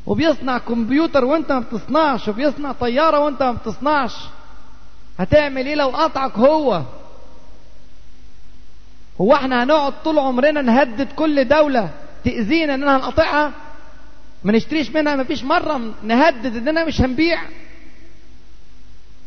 وبيصنع 0.07 0.59
كمبيوتر 0.59 1.25
وانت 1.25 1.53
ما 1.53 1.61
بتصنعش. 1.61 2.29
وبيصنع 2.29 2.73
طيارة 2.73 3.19
وانت 3.19 3.43
ما 3.43 3.53
بتصنعش. 3.53 4.17
هتعمل 5.19 5.67
إيه 5.67 5.75
لو 5.75 5.89
قطعك 5.89 6.39
هو؟ 6.39 6.83
هو 9.23 9.35
إحنا 9.35 9.65
هنقعد 9.65 9.93
طول 10.05 10.19
عمرنا 10.19 10.63
نهدد 10.63 11.09
كل 11.17 11.45
دولة 11.49 11.91
تأذينا 12.25 12.75
اننا 12.75 12.97
هنقطعها 12.97 13.53
ما 14.45 14.53
نشتريش 14.53 14.91
منها 14.91 15.17
ما 15.17 15.25
فيش 15.25 15.45
مرة 15.45 15.95
نهدد 16.03 16.57
إننا 16.57 16.85
مش 16.85 17.01
هنبيع. 17.01 17.43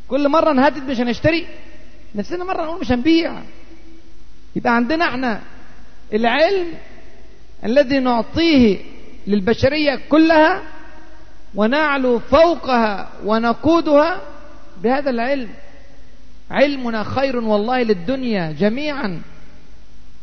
كل 0.08 0.30
مرة 0.30 0.54
نهدد 0.54 0.90
مش 0.90 1.00
هنشتري. 1.00 1.48
نفسنا 2.16 2.44
مرة 2.44 2.64
نقول 2.66 2.82
مش 2.82 2.92
هنبيع. 2.92 3.34
يبقى 4.56 4.76
عندنا 4.76 5.06
إحنا 5.06 5.42
العلم 6.14 6.68
الذي 7.66 8.00
نعطيه 8.00 8.78
للبشرية 9.28 10.00
كلها 10.10 10.62
ونعلو 11.56 12.20
فوقها 12.20 13.10
ونقودها 13.26 14.22
بهذا 14.84 15.10
العلم. 15.10 15.50
علمنا 16.52 17.04
خير 17.04 17.38
والله 17.38 17.84
للدنيا 17.84 18.52
جميعا. 18.52 19.22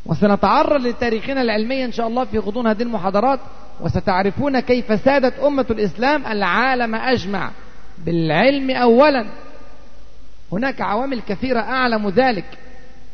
وسنتعرض 0.06 0.86
لتاريخنا 0.86 1.42
العلمي 1.42 1.84
إن 1.84 1.92
شاء 1.92 2.06
الله 2.06 2.24
في 2.24 2.38
غضون 2.38 2.66
هذه 2.66 2.82
المحاضرات 2.82 3.40
وستعرفون 3.80 4.60
كيف 4.60 5.00
سادت 5.04 5.38
أمة 5.38 5.66
الإسلام 5.70 6.26
العالم 6.26 6.94
أجمع. 6.94 7.50
بالعلم 8.06 8.70
أولا 8.70 9.26
هناك 10.52 10.80
عوامل 10.80 11.20
كثيرة 11.20 11.60
أعلم 11.60 12.08
ذلك 12.08 12.44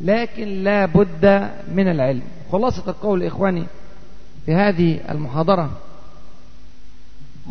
لكن 0.00 0.48
لا 0.48 0.86
بد 0.86 1.50
من 1.74 1.88
العلم. 1.88 2.22
خلاصة 2.52 2.90
القول 2.90 3.22
إخواني 3.22 3.64
في 4.46 4.54
هذه 4.54 5.00
المحاضرة 5.10 5.70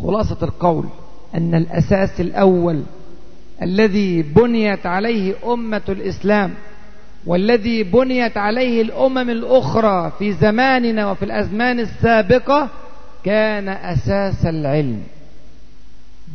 خلاصة 0.04 0.38
القول 0.42 0.86
أن 1.36 1.56
الأساس 1.56 2.22
الأول 2.22 2.84
الذي 3.62 4.22
بنيت 4.22 4.86
عليه 4.86 5.54
أمة 5.54 5.82
الإسلام 5.90 6.54
والذي 7.28 7.84
بنيت 7.84 8.38
عليه 8.38 8.82
الأمم 8.82 9.30
الأخرى 9.30 10.12
في 10.20 10.34
زماننا 10.34 11.12
وفي 11.12 11.26
الأزمان 11.26 11.80
السابقة 11.80 12.70
كان 13.24 13.70
أساس 13.70 14.46
العلم. 14.46 15.02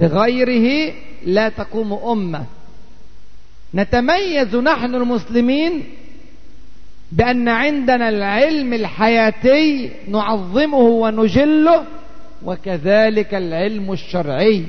بغيره 0.00 0.92
لا 1.26 1.48
تقوم 1.48 1.92
أمة. 1.92 2.44
نتميز 3.74 4.56
نحن 4.56 4.94
المسلمين 4.94 5.82
بأن 7.12 7.48
عندنا 7.48 8.08
العلم 8.08 8.72
الحياتي 8.72 9.90
نعظمه 10.08 10.78
ونجله 10.78 11.84
وكذلك 12.44 13.34
العلم 13.34 13.92
الشرعي. 13.92 14.64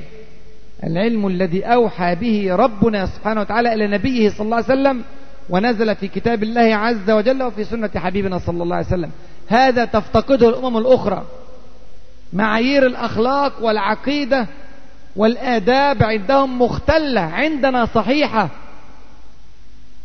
العلم 0.84 1.26
الذي 1.26 1.64
أوحى 1.64 2.14
به 2.14 2.54
ربنا 2.54 3.06
سبحانه 3.06 3.40
وتعالى 3.40 3.74
إلى 3.74 3.86
نبيه 3.86 4.28
صلى 4.30 4.44
الله 4.44 4.56
عليه 4.56 4.66
وسلم 4.66 5.02
ونزل 5.50 5.96
في 5.96 6.08
كتاب 6.08 6.42
الله 6.42 6.74
عز 6.74 7.10
وجل 7.10 7.42
وفي 7.42 7.64
سنة 7.64 7.90
حبيبنا 7.96 8.38
صلى 8.38 8.62
الله 8.62 8.76
عليه 8.76 8.86
وسلم. 8.86 9.10
هذا 9.48 9.84
تفتقده 9.84 10.48
الأمم 10.48 10.76
الأخرى. 10.76 11.22
معايير 12.32 12.86
الأخلاق 12.86 13.52
والعقيدة 13.62 14.46
والآداب 15.16 16.02
عندهم 16.02 16.62
مختلة 16.62 17.20
عندنا 17.20 17.86
صحيحة. 17.86 18.48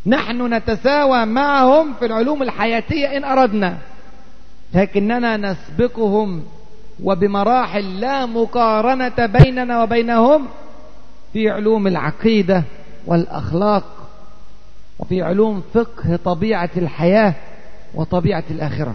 نحن 0.06 0.54
نتساوى 0.54 1.26
معهم 1.26 1.94
في 1.94 2.06
العلوم 2.06 2.42
الحياتية 2.42 3.16
إن 3.16 3.24
أردنا. 3.24 3.78
لكننا 4.74 5.36
نسبقهم 5.36 6.42
وبمراحل 7.02 8.00
لا 8.00 8.26
مقارنة 8.26 9.26
بيننا 9.26 9.82
وبينهم 9.82 10.46
في 11.32 11.50
علوم 11.50 11.86
العقيدة 11.86 12.62
والأخلاق. 13.06 13.99
وفي 15.00 15.22
علوم 15.22 15.62
فقه 15.74 16.16
طبيعة 16.24 16.70
الحياة 16.76 17.34
وطبيعة 17.94 18.44
الآخرة. 18.50 18.94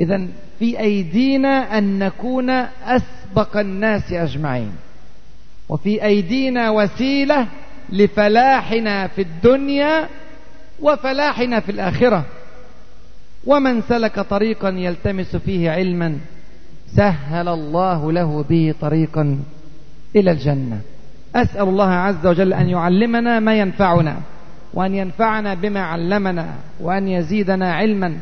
إذا 0.00 0.26
في 0.58 0.80
أيدينا 0.80 1.78
أن 1.78 1.98
نكون 1.98 2.50
أسبق 2.50 3.56
الناس 3.56 4.12
أجمعين. 4.12 4.72
وفي 5.68 6.04
أيدينا 6.04 6.70
وسيلة 6.70 7.48
لفلاحنا 7.88 9.06
في 9.06 9.22
الدنيا 9.22 10.08
وفلاحنا 10.80 11.60
في 11.60 11.72
الآخرة. 11.72 12.24
ومن 13.46 13.82
سلك 13.82 14.20
طريقا 14.20 14.68
يلتمس 14.68 15.36
فيه 15.36 15.70
علما 15.70 16.18
سهل 16.96 17.48
الله 17.48 18.12
له 18.12 18.44
به 18.48 18.74
طريقا 18.80 19.38
إلى 20.16 20.30
الجنة. 20.30 20.80
أسأل 21.36 21.68
الله 21.68 21.90
عز 21.90 22.26
وجل 22.26 22.52
أن 22.52 22.68
يعلمنا 22.68 23.40
ما 23.40 23.58
ينفعنا 23.58 24.16
وأن 24.74 24.94
ينفعنا 24.94 25.54
بما 25.54 25.80
علمنا 25.80 26.54
وأن 26.80 27.08
يزيدنا 27.08 27.74
علما. 27.74 28.18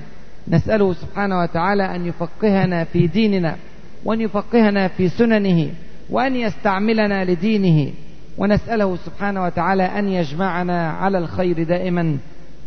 نسأله 0.48 0.92
سبحانه 0.92 1.40
وتعالى 1.40 1.96
أن 1.96 2.06
يفقهنا 2.06 2.84
في 2.84 3.06
ديننا 3.06 3.56
وأن 4.04 4.20
يفقهنا 4.20 4.88
في 4.88 5.08
سننه 5.08 5.70
وأن 6.10 6.36
يستعملنا 6.36 7.24
لدينه. 7.24 7.92
ونسأله 8.38 8.96
سبحانه 8.96 9.44
وتعالى 9.44 9.82
أن 9.82 10.08
يجمعنا 10.08 10.90
على 10.90 11.18
الخير 11.18 11.62
دائما. 11.62 12.16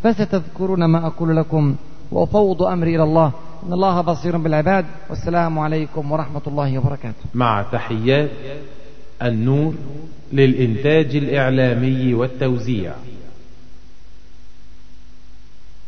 فستذكرون 0.02 0.84
ما 0.84 1.06
أقول 1.06 1.36
لكم. 1.36 1.74
وأفوض 2.12 2.62
أمري 2.62 2.94
إلى 2.94 3.02
الله. 3.02 3.32
إن 3.66 3.72
الله 3.72 4.00
بصير 4.00 4.36
بالعباد. 4.36 4.84
والسلام 5.10 5.58
عليكم 5.58 6.12
ورحمة 6.12 6.42
الله 6.46 6.78
وبركاته. 6.78 7.24
مع 7.34 7.64
تحيات. 7.72 8.30
النور 9.22 9.74
للإنتاج 10.32 11.16
الإعلامي 11.16 12.14
والتوزيع. 12.14 12.92